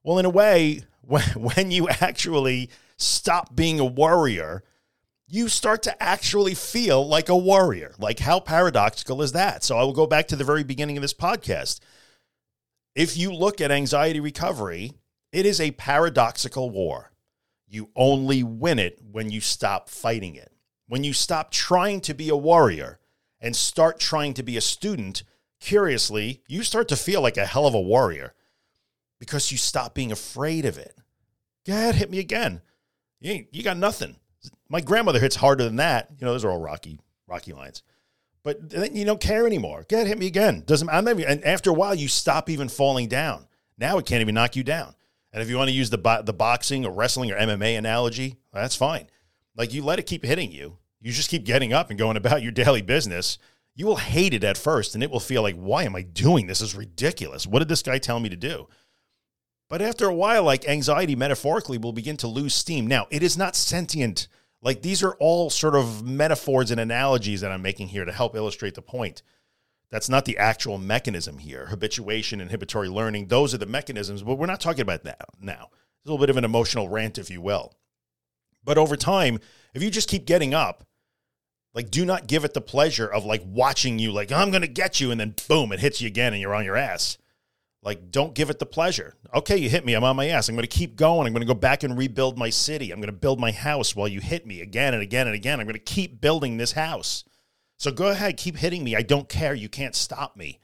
Well, 0.04 0.20
in 0.20 0.26
a 0.26 0.30
way, 0.30 0.82
when, 1.02 1.24
when 1.36 1.72
you 1.72 1.88
actually 1.88 2.70
stop 2.98 3.56
being 3.56 3.80
a 3.80 3.86
warrior, 3.86 4.64
you 5.30 5.48
start 5.48 5.84
to 5.84 6.04
actually 6.04 6.56
feel 6.56 7.08
like 7.08 7.30
a 7.30 7.38
warrior. 7.38 7.94
Like, 7.98 8.20
how 8.20 8.42
paradoxical 8.42 9.22
is 9.22 9.32
that? 9.32 9.64
So, 9.64 9.78
I 9.78 9.84
will 9.84 9.94
go 9.94 10.06
back 10.06 10.28
to 10.28 10.36
the 10.36 10.44
very 10.44 10.66
beginning 10.66 10.98
of 10.98 11.02
this 11.02 11.14
podcast 11.14 11.80
if 12.96 13.18
you 13.18 13.34
look 13.34 13.62
at 13.62 13.72
anxiety 13.72 14.20
recovery, 14.20 14.94
it 15.32 15.46
is 15.46 15.62
a 15.62 15.72
paradoxical 15.72 16.70
war. 16.70 17.12
You 17.68 17.90
only 17.96 18.44
win 18.44 18.80
it 18.80 19.00
when 19.12 19.30
you 19.30 19.42
stop 19.42 19.90
fighting 19.90 20.36
it. 20.36 20.52
When 20.88 21.04
you 21.04 21.14
stop 21.14 21.52
trying 21.52 22.02
to 22.02 22.14
be 22.14 22.30
a 22.30 22.36
warrior 22.36 23.00
and 23.40 23.56
start 23.56 24.00
trying 24.00 24.34
to 24.36 24.44
be 24.44 24.58
a 24.58 24.62
student, 24.62 25.24
curiously, 25.60 26.42
you 26.48 26.64
start 26.64 26.88
to 26.88 26.96
feel 26.96 27.22
like 27.22 27.38
a 27.38 27.46
hell 27.46 27.68
of 27.68 27.76
a 27.76 27.82
warrior 27.82 28.34
because 29.20 29.52
you 29.52 29.58
stop 29.58 29.94
being 29.94 30.12
afraid 30.12 30.66
of 30.66 30.78
it. 30.78 30.96
Go 31.66 31.74
ahead, 31.74 31.96
hit 31.96 32.10
me 32.10 32.20
again. 32.20 32.62
You, 33.20 33.32
ain't 33.34 33.48
you 33.52 33.62
got 33.62 33.78
nothing. 33.78 34.16
My 34.68 34.82
grandmother 34.82 35.20
hits 35.20 35.36
harder 35.36 35.64
than 35.64 35.76
that. 35.76 36.10
You 36.18 36.26
know, 36.26 36.32
those 36.32 36.46
are 36.46 36.50
all 36.50 36.62
rocky, 36.62 37.00
rocky 37.28 37.54
lines 37.54 37.84
but 38.44 38.70
then 38.70 38.96
you 38.96 39.06
don't 39.06 39.20
care 39.20 39.46
anymore. 39.46 39.86
Get 39.90 40.08
hit 40.08 40.18
me 40.18 40.28
again. 40.28 40.64
Doesn't 40.66 40.90
I'm 40.90 41.08
even, 41.10 41.26
and 41.26 41.44
after 41.44 41.70
a 41.70 41.74
while 41.74 41.96
you 41.96 42.08
stop 42.08 42.50
even 42.50 42.70
falling 42.70 43.08
down. 43.08 43.48
Now 43.78 43.98
it 43.98 44.06
can't 44.06 44.22
even 44.22 44.36
knock 44.36 44.56
you 44.56 44.64
down. 44.64 44.96
And 45.32 45.42
if 45.42 45.50
you 45.50 45.58
want 45.58 45.70
to 45.70 45.76
use 45.76 45.90
the 45.90 46.22
the 46.26 46.34
boxing 46.34 46.86
or 46.86 46.92
wrestling 46.92 47.32
or 47.32 47.36
MMA 47.38 47.78
analogy, 47.78 48.38
that's 48.54 48.76
fine. 48.76 49.08
Like 49.56 49.74
you 49.74 49.84
let 49.84 50.00
it 50.00 50.06
keep 50.06 50.24
hitting 50.24 50.52
you. 50.52 50.78
You 51.02 51.12
just 51.12 51.30
keep 51.30 51.46
getting 51.46 51.74
up 51.74 51.90
and 51.90 52.00
going 52.00 52.18
about 52.18 52.42
your 52.42 52.52
daily 52.52 52.82
business. 52.82 53.38
You 53.76 53.86
will 53.86 53.98
hate 53.98 54.34
it 54.34 54.44
at 54.44 54.58
first 54.58 54.96
and 54.96 55.04
it 55.04 55.12
will 55.12 55.20
feel 55.20 55.42
like, 55.42 55.56
why 55.56 55.84
am 55.84 55.96
I 55.96 56.02
doing 56.02 56.48
this? 56.48 56.60
This 56.60 56.70
is 56.70 56.76
ridiculous. 56.76 57.48
What 57.48 57.60
did 57.60 57.70
this 57.70 57.82
guy 57.82 57.98
tell 57.98 58.20
me 58.20 58.30
to 58.30 58.36
do? 58.36 58.68
But 59.70 59.82
after 59.82 60.08
a 60.08 60.14
while, 60.14 60.44
like 60.44 60.68
anxiety 60.68 61.16
metaphorically 61.16 61.78
will 61.78 61.94
begin 61.94 62.18
to 62.18 62.28
lose 62.28 62.56
steam. 62.56 62.88
Now, 62.88 63.08
it 63.12 63.22
is 63.22 63.38
not 63.38 63.56
sentient 63.56 64.28
like 64.62 64.82
these 64.82 65.04
are 65.04 65.16
all 65.16 65.50
sort 65.50 65.76
of 65.76 66.04
metaphors 66.06 66.72
and 66.72 66.80
analogies 66.80 67.42
that 67.42 67.52
I'm 67.52 67.62
making 67.62 67.90
here 67.90 68.06
to 68.06 68.12
help 68.12 68.36
illustrate 68.36 68.76
the 68.76 68.82
point. 68.82 69.22
That's 69.92 70.10
not 70.10 70.26
the 70.26 70.38
actual 70.38 70.78
mechanism 70.78 71.40
here. 71.40 71.68
Habituation, 71.68 72.42
inhibitory 72.42 72.90
learning, 72.90 73.28
those 73.28 73.54
are 73.54 73.58
the 73.58 73.66
mechanisms, 73.66 74.22
but 74.22 74.36
we're 74.36 74.46
not 74.46 74.62
talking 74.62 74.82
about 74.82 75.04
that 75.04 75.26
now. 75.42 75.70
It's 75.72 76.06
a 76.06 76.10
little 76.10 76.20
bit 76.20 76.30
of 76.30 76.38
an 76.38 76.46
emotional 76.46 76.90
rant, 76.90 77.18
if 77.18 77.30
you 77.32 77.42
will. 77.42 77.74
But 78.64 78.78
over 78.78 78.96
time, 78.96 79.40
if 79.74 79.82
you 79.82 79.90
just 79.90 80.10
keep 80.10 80.26
getting 80.26 80.54
up, 80.54 80.86
like 81.74 81.90
do 81.90 82.06
not 82.06 82.28
give 82.28 82.46
it 82.46 82.54
the 82.54 82.62
pleasure 82.62 83.08
of 83.08 83.26
like 83.26 83.42
watching 83.46 84.00
you, 84.00 84.12
like, 84.12 84.32
I'm 84.32 84.52
to 84.52 84.68
get 84.68 85.00
you, 85.00 85.12
and 85.12 85.20
then 85.20 85.36
boom, 85.48 85.72
it 85.72 85.80
hits 85.80 86.02
you 86.02 86.08
again 86.08 86.34
and 86.34 86.42
you're 86.42 86.56
on 86.56 86.66
your 86.66 86.78
ass. 86.78 87.18
Like, 87.82 88.12
don't 88.12 88.36
give 88.36 88.50
it 88.50 88.60
the 88.60 88.66
pleasure. 88.66 89.16
Okay, 89.34 89.58
you 89.58 89.70
hit 89.70 89.86
me. 89.86 89.94
I'm 89.94 90.04
on 90.04 90.18
my 90.18 90.28
ass. 90.28 90.50
I'm 90.50 90.56
going 90.56 90.68
to 90.68 90.68
keep 90.68 90.98
going. 90.98 91.26
I'm 91.26 91.34
going 91.34 91.48
to 91.48 91.54
go 91.54 91.58
back 91.58 91.84
and 91.84 91.98
rebuild 91.98 92.38
my 92.38 92.50
city. 92.50 92.92
I'm 92.92 93.00
going 93.00 93.08
to 93.08 93.14
build 93.14 93.40
my 93.40 93.52
house 93.52 93.96
while 93.96 94.08
you 94.08 94.20
hit 94.20 94.46
me 94.46 94.60
again 94.60 94.94
and 94.94 95.02
again 95.02 95.28
and 95.28 95.36
again. 95.36 95.60
I'm 95.60 95.66
going 95.66 95.74
to 95.76 95.80
keep 95.80 96.20
building 96.20 96.58
this 96.58 96.74
house. 96.74 97.24
So 97.78 97.92
go 97.92 98.10
ahead, 98.10 98.36
keep 98.36 98.58
hitting 98.58 98.84
me. 98.84 98.98
I 98.98 99.02
don't 99.02 99.30
care. 99.30 99.54
You 99.54 99.70
can't 99.70 99.96
stop 99.96 100.36
me. 100.36 100.60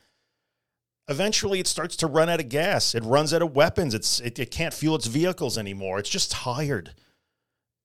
Eventually, 1.08 1.60
it 1.60 1.68
starts 1.68 1.96
to 1.98 2.08
run 2.08 2.30
out 2.30 2.42
of 2.42 2.50
gas. 2.50 2.94
It 2.94 3.04
runs 3.04 3.34
out 3.34 3.42
of 3.42 3.56
weapons. 3.56 3.94
It's 3.94 4.20
it, 4.20 4.38
it 4.38 4.52
can't 4.52 4.74
fuel 4.74 4.96
its 4.96 5.08
vehicles 5.08 5.58
anymore. 5.58 6.00
It's 6.00 6.10
just 6.10 6.32
tired. 6.32 6.94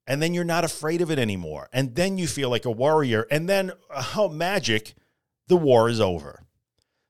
And 0.06 0.20
then 0.20 0.34
you're 0.34 0.42
not 0.42 0.64
afraid 0.64 1.02
of 1.02 1.10
it 1.12 1.20
anymore. 1.20 1.68
And 1.72 1.94
then 1.94 2.18
you 2.18 2.26
feel 2.26 2.50
like 2.50 2.64
a 2.64 2.70
warrior. 2.70 3.26
And 3.30 3.48
then, 3.48 3.72
oh, 4.16 4.28
magic, 4.28 4.94
the 5.46 5.56
war 5.56 5.88
is 5.88 6.00
over. 6.00 6.42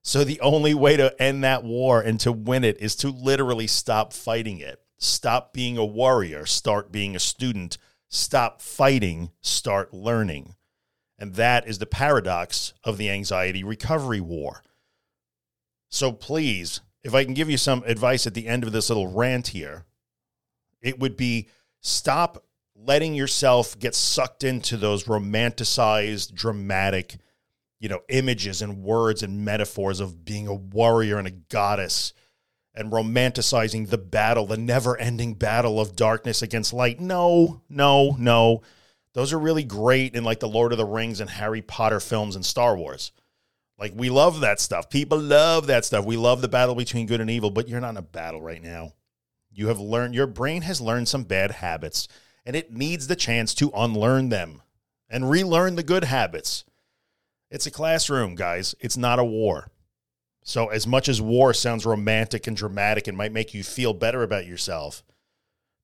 So 0.02 0.24
the 0.24 0.40
only 0.40 0.74
way 0.74 0.96
to 0.96 1.20
end 1.22 1.44
that 1.44 1.62
war 1.62 2.00
and 2.00 2.18
to 2.20 2.32
win 2.32 2.64
it 2.64 2.80
is 2.80 2.96
to 2.96 3.10
literally 3.10 3.66
stop 3.66 4.12
fighting 4.12 4.58
it. 4.58 4.80
Stop 4.98 5.52
being 5.52 5.76
a 5.76 5.84
warrior, 5.84 6.46
start 6.46 6.90
being 6.90 7.14
a 7.14 7.20
student. 7.20 7.78
Stop 8.08 8.60
fighting, 8.60 9.30
start 9.40 9.94
learning. 9.94 10.56
And 11.18 11.34
that 11.34 11.68
is 11.68 11.78
the 11.78 11.86
paradox 11.86 12.72
of 12.82 12.96
the 12.96 13.10
anxiety 13.10 13.62
recovery 13.62 14.20
war. 14.20 14.62
So 15.90 16.12
please, 16.12 16.80
if 17.04 17.14
I 17.14 17.24
can 17.24 17.34
give 17.34 17.50
you 17.50 17.56
some 17.56 17.82
advice 17.86 18.26
at 18.26 18.34
the 18.34 18.46
end 18.46 18.64
of 18.64 18.72
this 18.72 18.88
little 18.88 19.12
rant 19.12 19.48
here, 19.48 19.84
it 20.80 20.98
would 20.98 21.16
be 21.16 21.48
stop 21.80 22.44
letting 22.74 23.14
yourself 23.14 23.78
get 23.78 23.94
sucked 23.94 24.42
into 24.42 24.76
those 24.76 25.04
romanticized, 25.04 26.34
dramatic, 26.34 27.16
you 27.80 27.88
know, 27.88 28.00
images 28.08 28.62
and 28.62 28.82
words 28.82 29.22
and 29.22 29.44
metaphors 29.44 29.98
of 29.98 30.24
being 30.24 30.46
a 30.46 30.54
warrior 30.54 31.18
and 31.18 31.26
a 31.26 31.32
goddess 31.32 32.12
and 32.74 32.92
romanticizing 32.92 33.88
the 33.88 33.98
battle, 33.98 34.46
the 34.46 34.56
never 34.56 34.96
ending 34.98 35.34
battle 35.34 35.80
of 35.80 35.96
darkness 35.96 36.42
against 36.42 36.72
light. 36.72 37.00
No, 37.00 37.62
no, 37.68 38.14
no. 38.18 38.62
Those 39.14 39.32
are 39.32 39.38
really 39.38 39.64
great 39.64 40.14
in 40.14 40.22
like 40.22 40.38
the 40.38 40.48
Lord 40.48 40.72
of 40.72 40.78
the 40.78 40.84
Rings 40.84 41.20
and 41.20 41.28
Harry 41.28 41.62
Potter 41.62 41.98
films 41.98 42.36
and 42.36 42.46
Star 42.46 42.76
Wars. 42.76 43.10
Like 43.78 43.92
we 43.96 44.10
love 44.10 44.40
that 44.40 44.60
stuff. 44.60 44.90
People 44.90 45.18
love 45.18 45.66
that 45.66 45.84
stuff. 45.84 46.04
We 46.04 46.16
love 46.16 46.42
the 46.42 46.48
battle 46.48 46.74
between 46.74 47.06
good 47.06 47.20
and 47.20 47.30
evil, 47.30 47.50
but 47.50 47.66
you're 47.66 47.80
not 47.80 47.90
in 47.90 47.96
a 47.96 48.02
battle 48.02 48.40
right 48.40 48.62
now. 48.62 48.92
You 49.50 49.68
have 49.68 49.80
learned 49.80 50.14
your 50.14 50.26
brain 50.26 50.62
has 50.62 50.80
learned 50.80 51.08
some 51.08 51.24
bad 51.24 51.50
habits 51.50 52.06
and 52.46 52.54
it 52.54 52.72
needs 52.72 53.06
the 53.06 53.16
chance 53.16 53.54
to 53.54 53.72
unlearn 53.74 54.28
them 54.28 54.62
and 55.08 55.28
relearn 55.28 55.76
the 55.76 55.82
good 55.82 56.04
habits. 56.04 56.64
It's 57.50 57.66
a 57.66 57.70
classroom, 57.70 58.36
guys. 58.36 58.74
It's 58.80 58.96
not 58.96 59.18
a 59.18 59.24
war. 59.24 59.70
So 60.42 60.68
as 60.68 60.86
much 60.86 61.08
as 61.08 61.20
war 61.20 61.52
sounds 61.52 61.84
romantic 61.84 62.46
and 62.46 62.56
dramatic 62.56 63.08
and 63.08 63.16
might 63.16 63.32
make 63.32 63.52
you 63.52 63.62
feel 63.62 63.92
better 63.92 64.22
about 64.22 64.46
yourself, 64.46 65.02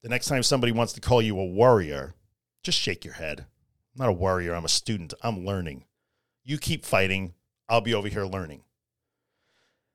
the 0.03 0.09
next 0.09 0.27
time 0.27 0.43
somebody 0.43 0.73
wants 0.73 0.93
to 0.93 1.01
call 1.01 1.21
you 1.21 1.39
a 1.39 1.45
warrior, 1.45 2.15
just 2.63 2.79
shake 2.79 3.05
your 3.05 3.15
head. 3.15 3.41
I'm 3.41 4.05
not 4.05 4.09
a 4.09 4.13
warrior, 4.13 4.55
I'm 4.55 4.65
a 4.65 4.69
student. 4.69 5.15
I'm 5.23 5.45
learning. 5.45 5.85
You 6.45 6.59
keep 6.59 6.85
fighting, 6.85 7.35
I'll 7.69 7.81
be 7.81 7.95
over 7.95 8.09
here 8.09 8.25
learning. 8.25 8.63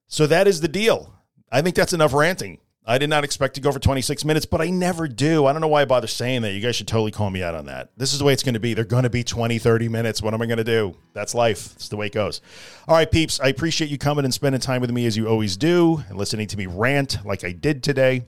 So 0.08 0.28
that 0.28 0.48
is 0.48 0.60
the 0.60 0.68
deal. 0.68 1.14
I 1.52 1.62
think 1.62 1.76
that's 1.76 1.94
enough 1.94 2.14
ranting. 2.14 2.60
I 2.86 2.98
did 2.98 3.12
not 3.12 3.24
expect 3.24 3.54
to 3.56 3.62
go 3.62 3.72
for 3.72 3.78
26 3.80 4.26
minutes, 4.26 4.48
but 4.48 4.60
I 4.60 4.72
never 4.72 5.08
do. 5.08 5.46
I 5.46 5.54
don't 5.54 5.62
know 5.62 5.68
why 5.68 5.84
I 5.84 5.86
bother 5.86 6.08
saying 6.08 6.42
that. 6.42 6.54
You 6.54 6.62
guys 6.62 6.76
should 6.76 6.88
totally 6.88 7.12
call 7.12 7.30
me 7.30 7.44
out 7.44 7.54
on 7.54 7.68
that. 7.68 7.92
This 7.96 8.12
is 8.12 8.18
the 8.18 8.26
way 8.26 8.34
it's 8.34 8.42
going 8.42 8.56
to 8.56 8.60
be. 8.60 8.74
They're 8.74 8.84
going 8.84 9.04
to 9.04 9.10
be 9.10 9.24
20, 9.24 9.60
30 9.60 9.88
minutes. 9.88 10.22
What 10.22 10.34
am 10.34 10.42
I 10.42 10.48
going 10.48 10.58
to 10.58 10.64
do? 10.64 10.98
That's 11.14 11.36
life. 11.36 11.74
It's 11.76 11.90
the 11.90 11.98
way 11.98 12.08
it 12.08 12.14
goes. 12.14 12.42
All 12.88 12.96
right, 12.96 13.10
peeps, 13.10 13.40
I 13.40 13.50
appreciate 13.50 13.92
you 13.92 14.00
coming 14.00 14.26
and 14.26 14.34
spending 14.34 14.60
time 14.60 14.82
with 14.82 14.90
me 14.90 15.06
as 15.06 15.16
you 15.16 15.28
always 15.28 15.58
do 15.58 16.04
and 16.10 16.18
listening 16.18 16.48
to 16.48 16.58
me 16.58 16.66
rant 16.66 17.24
like 17.24 17.44
I 17.44 17.52
did 17.52 17.84
today. 17.84 18.26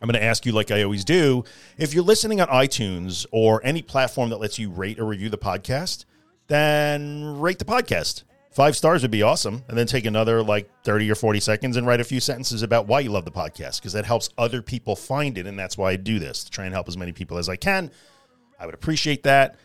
I'm 0.00 0.08
going 0.08 0.20
to 0.20 0.24
ask 0.26 0.46
you, 0.46 0.52
like 0.52 0.70
I 0.70 0.82
always 0.82 1.04
do, 1.04 1.44
if 1.76 1.92
you're 1.92 2.04
listening 2.04 2.40
on 2.40 2.48
iTunes 2.48 3.26
or 3.32 3.60
any 3.64 3.82
platform 3.82 4.30
that 4.30 4.38
lets 4.38 4.58
you 4.58 4.70
rate 4.70 4.98
or 4.98 5.04
review 5.04 5.28
the 5.28 5.38
podcast, 5.38 6.06
then 6.46 7.38
rate 7.38 7.58
the 7.58 7.64
podcast 7.66 8.22
Five 8.54 8.76
stars 8.76 9.02
would 9.02 9.10
be 9.10 9.22
awesome. 9.22 9.64
And 9.68 9.76
then 9.76 9.86
take 9.86 10.06
another 10.06 10.40
like 10.40 10.70
30 10.84 11.10
or 11.10 11.16
40 11.16 11.40
seconds 11.40 11.76
and 11.76 11.86
write 11.88 12.00
a 12.00 12.04
few 12.04 12.20
sentences 12.20 12.62
about 12.62 12.86
why 12.86 13.00
you 13.00 13.10
love 13.10 13.24
the 13.24 13.32
podcast 13.32 13.80
because 13.80 13.94
that 13.94 14.04
helps 14.04 14.30
other 14.38 14.62
people 14.62 14.94
find 14.94 15.36
it. 15.36 15.46
And 15.48 15.58
that's 15.58 15.76
why 15.76 15.90
I 15.90 15.96
do 15.96 16.20
this 16.20 16.44
to 16.44 16.50
try 16.52 16.64
and 16.64 16.72
help 16.72 16.86
as 16.86 16.96
many 16.96 17.10
people 17.10 17.36
as 17.36 17.48
I 17.48 17.56
can. 17.56 17.90
I 18.58 18.66
would 18.66 18.74
appreciate 18.74 19.24
that. 19.24 19.56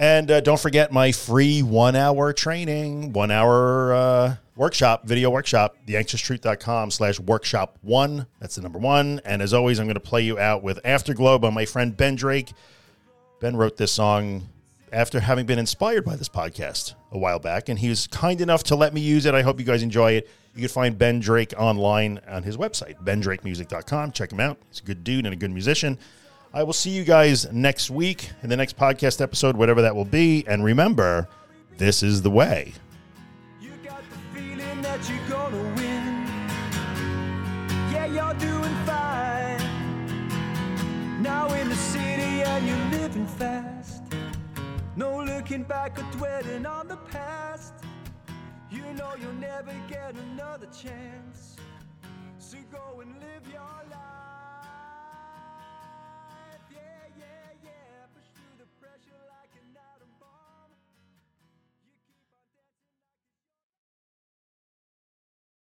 And 0.00 0.28
uh, 0.28 0.40
don't 0.40 0.58
forget 0.58 0.92
my 0.92 1.12
free 1.12 1.62
one 1.62 1.94
hour 1.94 2.32
training, 2.32 3.12
one 3.12 3.30
hour 3.30 3.94
uh, 3.94 4.36
workshop, 4.56 5.06
video 5.06 5.30
workshop, 5.30 5.76
theanxioustruth.com 5.86 6.90
slash 6.90 7.20
workshop 7.20 7.78
one. 7.82 8.26
That's 8.40 8.56
the 8.56 8.62
number 8.62 8.80
one. 8.80 9.20
And 9.24 9.40
as 9.40 9.54
always, 9.54 9.78
I'm 9.78 9.86
going 9.86 9.94
to 9.94 10.00
play 10.00 10.22
you 10.22 10.36
out 10.36 10.64
with 10.64 10.80
Afterglow 10.84 11.38
by 11.38 11.50
my 11.50 11.64
friend 11.64 11.96
Ben 11.96 12.16
Drake. 12.16 12.52
Ben 13.40 13.56
wrote 13.56 13.76
this 13.76 13.92
song 13.92 14.48
after 14.92 15.20
having 15.20 15.46
been 15.46 15.58
inspired 15.58 16.04
by 16.04 16.16
this 16.16 16.28
podcast 16.28 16.94
a 17.12 17.18
while 17.18 17.38
back, 17.38 17.68
and 17.68 17.78
he 17.78 17.88
was 17.88 18.06
kind 18.06 18.40
enough 18.40 18.64
to 18.64 18.76
let 18.76 18.92
me 18.92 19.00
use 19.00 19.26
it. 19.26 19.34
I 19.34 19.42
hope 19.42 19.58
you 19.58 19.66
guys 19.66 19.82
enjoy 19.82 20.12
it. 20.12 20.28
You 20.54 20.60
can 20.62 20.68
find 20.68 20.98
Ben 20.98 21.20
Drake 21.20 21.54
online 21.56 22.20
on 22.28 22.42
his 22.42 22.56
website, 22.56 23.02
bendrakemusic.com. 23.04 24.12
Check 24.12 24.32
him 24.32 24.40
out. 24.40 24.58
He's 24.68 24.80
a 24.80 24.84
good 24.84 25.04
dude 25.04 25.24
and 25.26 25.32
a 25.32 25.36
good 25.36 25.52
musician. 25.52 25.98
I 26.52 26.64
will 26.64 26.72
see 26.72 26.90
you 26.90 27.04
guys 27.04 27.50
next 27.52 27.90
week 27.90 28.30
in 28.42 28.48
the 28.50 28.56
next 28.56 28.76
podcast 28.76 29.20
episode, 29.20 29.56
whatever 29.56 29.82
that 29.82 29.94
will 29.94 30.04
be. 30.04 30.44
And 30.48 30.64
remember, 30.64 31.28
this 31.78 32.02
is 32.02 32.22
the 32.22 32.30
way. 32.30 32.72
You 33.60 33.70
got 33.84 34.02
the 34.10 34.18
feeling 34.38 34.82
that 34.82 35.08
you're 35.08 35.28
gonna 35.28 35.62
win. 35.76 36.26
Yeah, 37.92 38.06
you're 38.06 38.34
doing 38.40 38.74
fine. 38.84 39.62
Now 41.22 41.52
in 41.54 41.68
the 41.68 41.76
city 41.76 42.42
and 42.42 42.66
you're 42.66 43.00
living 43.00 43.26
fast. 43.28 43.79
No 45.00 45.24
looking 45.24 45.62
back 45.62 45.98
or 45.98 46.04
dwelling 46.18 46.66
on 46.66 46.86
the 46.86 46.98
past. 46.98 47.72
You 48.70 48.82
know 48.98 49.14
you'll 49.18 49.32
never 49.32 49.72
get 49.88 50.14
another 50.14 50.66
chance. 50.66 51.56
So 52.36 52.58
go 52.70 53.00
and 53.00 53.14
live 53.14 53.50
your 53.50 53.62
life. 53.90 54.09